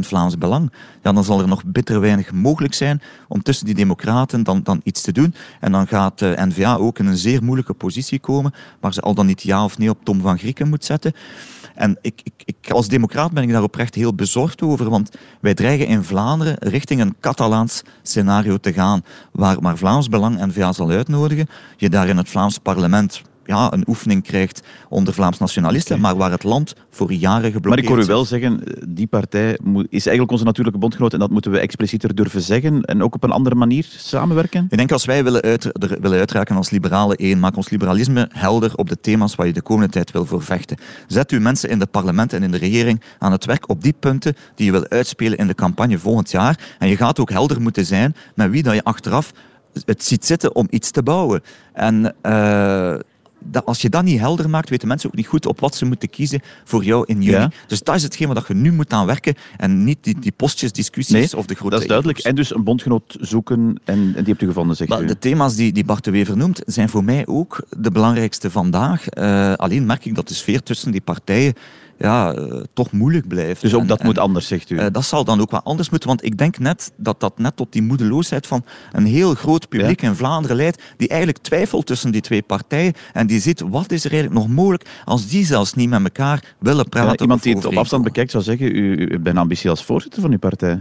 Vlaams 0.00 0.38
Belang, 0.38 0.72
dan 1.02 1.24
zal 1.24 1.40
er 1.40 1.48
nog 1.48 1.64
bitter 1.64 2.00
weinig 2.00 2.32
mogelijk 2.32 2.74
zijn 2.74 3.02
om 3.28 3.42
tussen 3.42 3.66
die 3.66 3.74
democraten 3.74 4.42
dan, 4.42 4.62
dan 4.62 4.80
iets 4.84 5.00
te 5.02 5.12
doen. 5.12 5.34
En 5.60 5.72
dan 5.72 5.86
gaat 5.86 6.18
de 6.18 6.36
uh, 6.38 6.44
N-VA 6.44 6.76
ook 6.76 6.98
in 6.98 7.06
een 7.06 7.16
zeer 7.16 7.44
moeilijke 7.44 7.74
positie 7.74 8.18
komen, 8.18 8.54
waar 8.80 8.92
ze 8.92 9.00
al 9.00 9.14
dan 9.14 9.26
niet 9.26 9.42
ja 9.42 9.64
of 9.64 9.78
nee 9.78 9.90
op 9.90 10.04
Tom 10.04 10.20
van 10.20 10.38
Grieken 10.40 10.68
moet 10.68 10.84
zetten. 10.84 11.12
En 11.74 11.98
ik, 12.00 12.20
ik, 12.24 12.42
ik, 12.44 12.70
als 12.70 12.88
democraat 12.88 13.32
ben 13.32 13.42
ik 13.42 13.50
daar 13.50 13.62
oprecht 13.62 13.94
heel 13.94 14.14
bezorgd 14.14 14.62
over, 14.62 14.90
want 14.90 15.10
wij 15.40 15.54
dreigen 15.54 15.86
in 15.86 16.04
Vlaanderen 16.04 16.56
richting 16.58 17.00
een 17.00 17.16
Catalaans 17.20 17.82
scenario 18.02 18.56
te 18.56 18.72
gaan, 18.72 19.04
waar 19.32 19.62
maar 19.62 19.76
Vlaams 19.76 20.08
Belang 20.08 20.38
en 20.38 20.52
VA 20.52 20.72
zal 20.72 20.90
uitnodigen, 20.90 21.48
je 21.76 21.90
daar 21.90 22.08
in 22.08 22.16
het 22.16 22.28
Vlaams 22.28 22.58
parlement 22.58 23.22
ja, 23.50 23.72
een 23.72 23.84
oefening 23.88 24.22
krijgt 24.22 24.62
onder 24.88 25.14
Vlaams 25.14 25.38
nationalisten, 25.38 26.00
maar 26.00 26.16
waar 26.16 26.30
het 26.30 26.42
land 26.42 26.74
voor 26.90 27.12
jaren 27.12 27.52
geblokkeerd 27.52 27.64
Maar 27.64 27.78
ik 27.78 27.88
hoor 27.88 27.98
u 27.98 28.16
wel 28.16 28.24
zeggen, 28.24 28.62
die 28.88 29.06
partij 29.06 29.58
is 29.88 30.06
eigenlijk 30.06 30.30
onze 30.30 30.44
natuurlijke 30.44 30.78
bondgenoot 30.78 31.12
en 31.12 31.18
dat 31.18 31.30
moeten 31.30 31.50
we 31.50 31.58
explicieter 31.58 32.14
durven 32.14 32.42
zeggen 32.42 32.82
en 32.82 33.02
ook 33.02 33.14
op 33.14 33.24
een 33.24 33.30
andere 33.30 33.54
manier 33.54 33.86
samenwerken? 33.96 34.66
Ik 34.70 34.76
denk 34.76 34.92
als 34.92 35.04
wij 35.04 35.24
willen, 35.24 35.42
uit, 35.42 35.64
er, 35.64 35.96
willen 36.00 36.18
uitraken 36.18 36.56
als 36.56 36.70
liberalen 36.70 37.16
één, 37.16 37.40
maak 37.40 37.56
ons 37.56 37.70
liberalisme 37.70 38.28
helder 38.32 38.74
op 38.74 38.88
de 38.88 39.00
thema's 39.00 39.34
waar 39.34 39.46
je 39.46 39.52
de 39.52 39.62
komende 39.62 39.92
tijd 39.92 40.10
wil 40.10 40.26
voor 40.26 40.42
vechten. 40.42 40.76
Zet 41.06 41.30
uw 41.30 41.40
mensen 41.40 41.68
in 41.68 41.80
het 41.80 41.90
parlement 41.90 42.32
en 42.32 42.42
in 42.42 42.50
de 42.50 42.58
regering 42.58 43.02
aan 43.18 43.32
het 43.32 43.44
werk 43.44 43.68
op 43.68 43.82
die 43.82 43.94
punten 44.00 44.36
die 44.54 44.66
je 44.66 44.72
wil 44.72 44.88
uitspelen 44.88 45.38
in 45.38 45.46
de 45.46 45.54
campagne 45.54 45.98
volgend 45.98 46.30
jaar. 46.30 46.58
En 46.78 46.88
je 46.88 46.96
gaat 46.96 47.18
ook 47.18 47.30
helder 47.30 47.60
moeten 47.60 47.86
zijn 47.86 48.14
met 48.34 48.50
wie 48.50 48.62
dat 48.62 48.74
je 48.74 48.84
achteraf 48.84 49.32
het 49.84 50.04
ziet 50.04 50.26
zitten 50.26 50.54
om 50.54 50.66
iets 50.70 50.90
te 50.90 51.02
bouwen. 51.02 51.42
En 51.72 52.14
uh, 52.22 52.94
dat, 53.44 53.64
als 53.64 53.82
je 53.82 53.88
dat 53.88 54.02
niet 54.02 54.18
helder 54.18 54.50
maakt, 54.50 54.68
weten 54.68 54.88
mensen 54.88 55.08
ook 55.08 55.16
niet 55.16 55.26
goed 55.26 55.46
op 55.46 55.60
wat 55.60 55.74
ze 55.74 55.84
moeten 55.84 56.10
kiezen 56.10 56.40
voor 56.64 56.84
jou 56.84 57.04
in 57.06 57.22
juni. 57.22 57.48
Dus 57.66 57.82
dat 57.82 57.94
is 57.94 58.02
hetgeen 58.02 58.28
waar 58.28 58.44
je 58.48 58.54
nu 58.54 58.72
moet 58.72 58.92
aan 58.92 59.06
werken 59.06 59.34
en 59.56 59.84
niet 59.84 59.98
die, 60.00 60.20
die 60.20 60.32
postjesdiscussies 60.32 61.34
of 61.34 61.46
de 61.46 61.54
grote... 61.54 61.70
dat 61.70 61.80
is 61.80 61.86
duidelijk. 61.86 62.18
En 62.18 62.34
dus 62.34 62.54
een 62.54 62.64
bondgenoot 62.64 63.16
zoeken 63.20 63.80
en, 63.84 63.98
en 63.98 64.12
die 64.24 64.24
hebt 64.24 64.42
u 64.42 64.46
gevonden, 64.46 64.76
zegt 64.76 65.00
u. 65.00 65.04
De 65.04 65.18
thema's 65.18 65.54
die, 65.54 65.72
die 65.72 65.84
Bart 65.84 66.04
de 66.04 66.10
Wever 66.10 66.36
noemt, 66.36 66.62
zijn 66.66 66.88
voor 66.88 67.04
mij 67.04 67.26
ook 67.26 67.64
de 67.78 67.90
belangrijkste 67.90 68.50
vandaag. 68.50 69.04
Uh, 69.18 69.54
alleen 69.54 69.86
merk 69.86 70.04
ik 70.04 70.14
dat 70.14 70.28
de 70.28 70.34
sfeer 70.34 70.62
tussen 70.62 70.92
die 70.92 71.00
partijen 71.00 71.54
ja, 72.00 72.36
uh, 72.36 72.62
toch 72.74 72.92
moeilijk 72.92 73.28
blijft. 73.28 73.60
Dus 73.60 73.74
ook 73.74 73.88
dat 73.88 74.02
moet 74.02 74.18
anders, 74.18 74.46
zegt 74.46 74.70
u? 74.70 74.76
Uh, 74.76 74.86
dat 74.92 75.04
zal 75.04 75.24
dan 75.24 75.40
ook 75.40 75.50
wat 75.50 75.64
anders 75.64 75.90
moeten, 75.90 76.08
want 76.08 76.24
ik 76.24 76.38
denk 76.38 76.58
net 76.58 76.92
dat 76.96 77.20
dat 77.20 77.38
net 77.38 77.56
tot 77.56 77.72
die 77.72 77.82
moedeloosheid 77.82 78.46
van 78.46 78.64
een 78.92 79.06
heel 79.06 79.34
groot 79.34 79.68
publiek 79.68 80.00
ja. 80.00 80.08
in 80.08 80.14
Vlaanderen 80.14 80.56
leidt, 80.56 80.82
die 80.96 81.08
eigenlijk 81.08 81.42
twijfelt 81.42 81.86
tussen 81.86 82.10
die 82.10 82.20
twee 82.20 82.42
partijen 82.42 82.92
en 83.12 83.26
die 83.26 83.40
ziet, 83.40 83.60
wat 83.60 83.92
is 83.92 84.04
er 84.04 84.12
eigenlijk 84.12 84.40
nog 84.40 84.54
mogelijk 84.54 84.88
als 85.04 85.28
die 85.28 85.44
zelfs 85.44 85.74
niet 85.74 85.88
met 85.88 86.02
elkaar 86.02 86.54
willen 86.58 86.88
praten? 86.88 87.10
Ja, 87.10 87.18
iemand 87.18 87.42
die 87.42 87.54
het 87.54 87.64
op 87.64 87.76
afstand 87.76 88.04
bekijkt 88.04 88.30
zou 88.30 88.42
zeggen, 88.42 88.76
u, 88.76 88.96
u 88.96 89.18
bent 89.18 89.38
ambitie 89.38 89.70
als 89.70 89.84
voorzitter 89.84 90.22
van 90.22 90.30
uw 90.30 90.38
partij. 90.38 90.80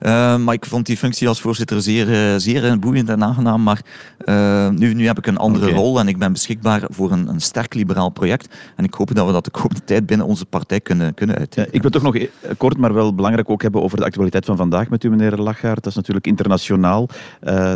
Uh, 0.00 0.36
maar 0.36 0.54
ik 0.54 0.66
vond 0.66 0.86
die 0.86 0.96
functie 0.96 1.28
als 1.28 1.40
voorzitter 1.40 1.82
zeer, 1.82 2.08
uh, 2.08 2.36
zeer 2.36 2.78
boeiend 2.78 3.08
en 3.08 3.24
aangenaam. 3.24 3.62
Maar 3.62 3.80
uh, 4.24 4.68
nu, 4.68 4.94
nu 4.94 5.06
heb 5.06 5.18
ik 5.18 5.26
een 5.26 5.36
andere 5.36 5.66
okay. 5.66 5.78
rol 5.78 5.98
en 5.98 6.08
ik 6.08 6.18
ben 6.18 6.32
beschikbaar 6.32 6.82
voor 6.88 7.12
een, 7.12 7.28
een 7.28 7.40
sterk 7.40 7.74
liberaal 7.74 8.08
project. 8.08 8.54
En 8.76 8.84
ik 8.84 8.94
hoop 8.94 9.14
dat 9.14 9.26
we 9.26 9.32
dat 9.32 9.44
de 9.44 9.50
komende 9.50 9.84
tijd 9.84 10.06
binnen 10.06 10.26
onze 10.26 10.46
partij 10.46 10.80
kunnen, 10.80 11.14
kunnen 11.14 11.48
ik 11.70 11.82
wil 11.82 11.90
toch 11.90 12.02
nog 12.02 12.16
kort, 12.56 12.76
maar 12.76 12.94
wel 12.94 13.14
belangrijk 13.14 13.50
ook 13.50 13.62
hebben 13.62 13.82
over 13.82 13.98
de 13.98 14.04
actualiteit 14.04 14.44
van 14.44 14.56
vandaag 14.56 14.88
met 14.88 15.04
u, 15.04 15.10
meneer 15.10 15.36
Lachaert. 15.36 15.82
Dat 15.82 15.86
is 15.86 15.94
natuurlijk 15.94 16.26
internationaal, 16.26 17.08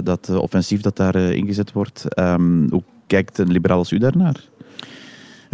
dat 0.02 0.28
offensief 0.28 0.80
dat 0.80 0.96
daar 0.96 1.16
ingezet 1.16 1.72
wordt. 1.72 2.18
Um, 2.18 2.66
hoe 2.70 2.82
kijkt 3.06 3.38
een 3.38 3.52
liberaal 3.52 3.78
als 3.78 3.92
u 3.92 3.98
daarnaar? 3.98 4.36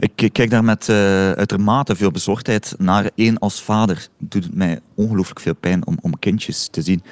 Ik 0.00 0.33
kijk 0.33 0.50
daar 0.50 0.64
met 0.64 0.88
uh, 0.88 0.97
uitermate 1.33 1.97
veel 1.97 2.11
bezorgdheid 2.11 2.75
naar. 2.78 3.11
Eén 3.16 3.38
als 3.38 3.62
vader 3.62 4.09
doet 4.19 4.45
het 4.45 4.54
mij 4.54 4.80
ongelooflijk 4.95 5.40
veel 5.40 5.54
pijn 5.54 5.87
om, 5.87 5.99
om 6.00 6.19
kindjes 6.19 6.69
te 6.71 6.83
zien. 6.83 7.02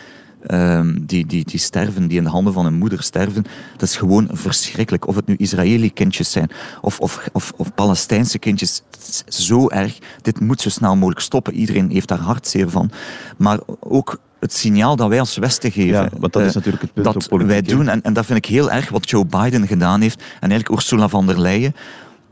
Um, 0.51 1.07
die, 1.07 1.27
die, 1.27 1.45
die 1.45 1.61
sterven, 1.61 2.09
die 2.09 2.19
in 2.19 2.25
de 2.25 2.31
handen 2.31 2.53
van 2.53 2.65
hun 2.65 2.75
moeder 2.75 3.03
sterven. 3.03 3.45
Dat 3.77 3.89
is 3.89 3.97
gewoon 3.97 4.29
verschrikkelijk. 4.33 5.07
Of 5.07 5.15
het 5.15 5.27
nu 5.27 5.35
Israëli 5.37 5.93
kindjes 5.93 6.31
zijn 6.31 6.51
of, 6.81 7.01
of, 7.01 7.29
of, 7.33 7.53
of 7.57 7.75
Palestijnse 7.75 8.39
kindjes. 8.39 8.83
Het 8.91 9.25
is 9.29 9.47
zo 9.47 9.69
erg. 9.69 9.99
Dit 10.23 10.41
moet 10.41 10.61
zo 10.61 10.69
snel 10.69 10.95
mogelijk 10.95 11.21
stoppen. 11.21 11.55
Iedereen 11.55 11.91
heeft 11.91 12.09
daar 12.09 12.19
hartzeer 12.19 12.71
van. 12.71 12.91
Maar 13.37 13.59
ook 13.81 14.21
het 14.41 14.53
signaal 14.53 14.97
dat 14.97 15.09
wij 15.09 15.21
als 15.21 15.37
Westen 15.37 15.73
geven. 15.73 16.03
Ja, 16.03 16.09
want 16.19 16.33
dat 16.33 16.43
is 16.43 16.55
natuurlijk 16.55 16.83
het 16.83 16.93
punt 16.93 17.07
dat 17.07 17.29
politiek, 17.29 17.53
wij 17.53 17.63
doen. 17.63 17.89
En, 17.89 18.03
en 18.03 18.13
dat 18.13 18.27
vind 18.27 18.39
ik 18.39 18.47
heel 18.47 18.71
erg 18.71 18.89
wat 18.89 19.11
Joe 19.11 19.27
Biden 19.27 19.67
gedaan 19.67 20.01
heeft. 20.01 20.23
En 20.41 20.51
eigenlijk 20.51 20.81
Ursula 20.81 21.09
von 21.09 21.27
der 21.27 21.41
Leyen. 21.41 21.75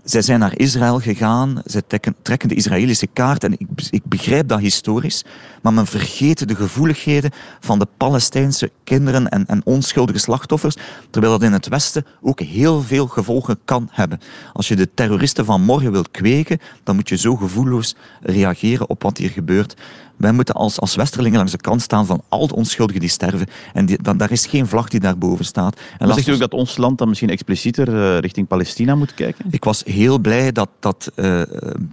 Zij 0.06 0.22
zijn 0.22 0.38
naar 0.38 0.58
Israël 0.58 1.00
gegaan, 1.00 1.62
zij 1.64 1.82
trekken, 2.22 2.48
de 2.48 2.54
Israëlische 2.54 3.06
kaart 3.06 3.44
en 3.44 3.52
ik, 3.52 3.66
ik, 3.90 4.04
begrijp 4.04 4.48
dat 4.48 4.58
historisch, 4.58 5.24
maar 5.62 5.72
men 5.72 5.86
vergeet 5.86 6.48
de 6.48 6.54
gevoeligheden 6.54 7.30
van 7.60 7.78
de 7.78 7.86
Palestijnse 7.96 8.70
kinderen 8.84 9.28
en, 9.28 9.46
en, 9.46 9.60
onschuldige 9.64 10.18
slachtoffers, 10.18 10.76
terwijl 11.10 11.32
dat 11.32 11.42
in 11.42 11.52
het 11.52 11.68
Westen 11.68 12.06
ook 12.20 12.40
heel 12.40 12.82
veel 12.82 13.06
gevolgen 13.06 13.58
kan 13.64 13.88
hebben. 13.90 14.20
Als 14.52 14.68
je 14.68 14.76
de 14.76 14.94
terroristen 14.94 15.44
van 15.44 15.62
morgen 15.62 15.92
wilt 15.92 16.10
kweken, 16.10 16.58
dan 16.82 16.94
moet 16.94 17.08
je 17.08 17.16
zo 17.16 17.36
gevoelloos 17.36 17.94
reageren 18.20 18.88
op 18.88 19.02
wat 19.02 19.18
hier 19.18 19.30
gebeurt. 19.30 19.74
Wij 20.16 20.32
moeten 20.32 20.54
als, 20.54 20.80
als 20.80 20.94
Westerlingen 20.94 21.36
langs 21.36 21.52
de 21.52 21.58
kant 21.58 21.82
staan 21.82 22.06
van 22.06 22.22
al 22.28 22.46
de 22.46 22.54
onschuldigen 22.54 23.00
die 23.00 23.10
sterven. 23.10 23.46
En 23.72 23.86
die, 23.86 24.02
dan, 24.02 24.16
daar 24.16 24.30
is 24.30 24.46
geen 24.46 24.66
vlag 24.66 24.88
die 24.88 25.00
daarboven 25.00 25.44
staat. 25.44 25.80
En 25.98 26.14
zegt 26.14 26.26
u 26.26 26.32
ook 26.32 26.38
dat 26.38 26.54
ons 26.54 26.76
land 26.76 26.98
dan 26.98 27.08
misschien 27.08 27.30
explicieter 27.30 27.88
uh, 27.88 28.18
richting 28.18 28.46
Palestina 28.46 28.94
moet 28.94 29.14
kijken? 29.14 29.44
Ik 29.50 29.64
was 29.64 29.82
heel 29.84 30.18
blij 30.18 30.52
dat, 30.52 30.68
dat 30.80 31.12
uh, 31.16 31.42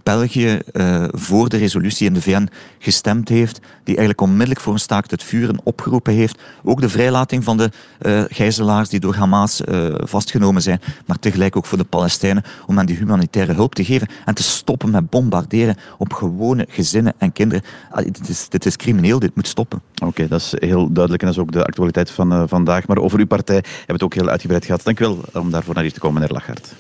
België 0.04 0.60
uh, 0.74 1.04
voor 1.12 1.50
de 1.50 1.58
resolutie 1.58 2.08
in 2.08 2.14
de 2.14 2.22
VN 2.22 2.50
gestemd 2.80 3.30
heeft, 3.30 3.60
die 3.60 3.98
eigenlijk 3.98 4.22
onmiddellijk 4.22 4.60
voor 4.60 4.74
een 4.74 4.80
staakt 4.80 5.12
het 5.12 5.24
vuren 5.24 5.60
opgeroepen 5.64 6.14
heeft. 6.14 6.42
Ook 6.64 6.82
de 6.82 6.90
vrijlating 6.90 7.44
van 7.44 7.58
de 7.58 7.72
gijzelaars 8.30 8.90
die 8.90 9.00
door 9.00 9.16
Hamas 9.16 9.62
vastgenomen 9.96 10.62
zijn, 10.62 10.82
maar 11.06 11.20
tegelijk 11.20 11.56
ook 11.56 11.66
voor 11.66 11.78
de 11.78 11.84
Palestijnen, 11.84 12.44
om 12.66 12.78
hen 12.78 12.86
die 12.86 12.96
humanitaire 12.96 13.54
hulp 13.54 13.76
te 13.76 13.86
geven 13.86 14.08
en 14.26 14.34
te 14.34 14.44
stoppen 14.44 14.92
met 14.92 15.10
bombarderen 15.10 15.76
op 15.98 16.14
gewone 16.14 16.66
gezinnen 16.70 17.14
en 17.18 17.32
kinderen 17.32 17.64
dit 18.14 18.30
is, 18.30 18.50
dit 18.50 18.66
is 18.66 18.76
crimineel, 18.76 19.20
dit 19.20 19.36
moet 19.36 19.48
stoppen. 19.48 19.82
Oké, 20.06 20.28
dat 20.28 20.40
is 20.40 20.54
heel 20.56 20.92
duidelijk 20.92 21.24
en 21.24 21.28
dat 21.28 21.38
is 21.38 21.42
ook 21.42 21.52
de 21.52 21.66
actualiteit 21.66 22.12
van 22.12 22.34
uh, 22.34 22.44
vandaag. 22.48 22.88
Maar 22.88 22.98
over 22.98 23.20
uw 23.20 23.28
partij 23.28 23.56
hebben 23.56 23.86
we 23.86 23.94
het 23.94 24.04
ook 24.04 24.14
heel 24.14 24.30
uitgebreid 24.30 24.66
gehad. 24.66 24.84
Dank 24.84 25.00
u 25.00 25.06
wel 25.06 25.20
om 25.34 25.52
daarvoor 25.52 25.74
naar 25.74 25.84
hier 25.84 25.94
te 25.94 26.00
komen, 26.00 26.22
meneer 26.22 26.36
Lachart. 26.36 26.74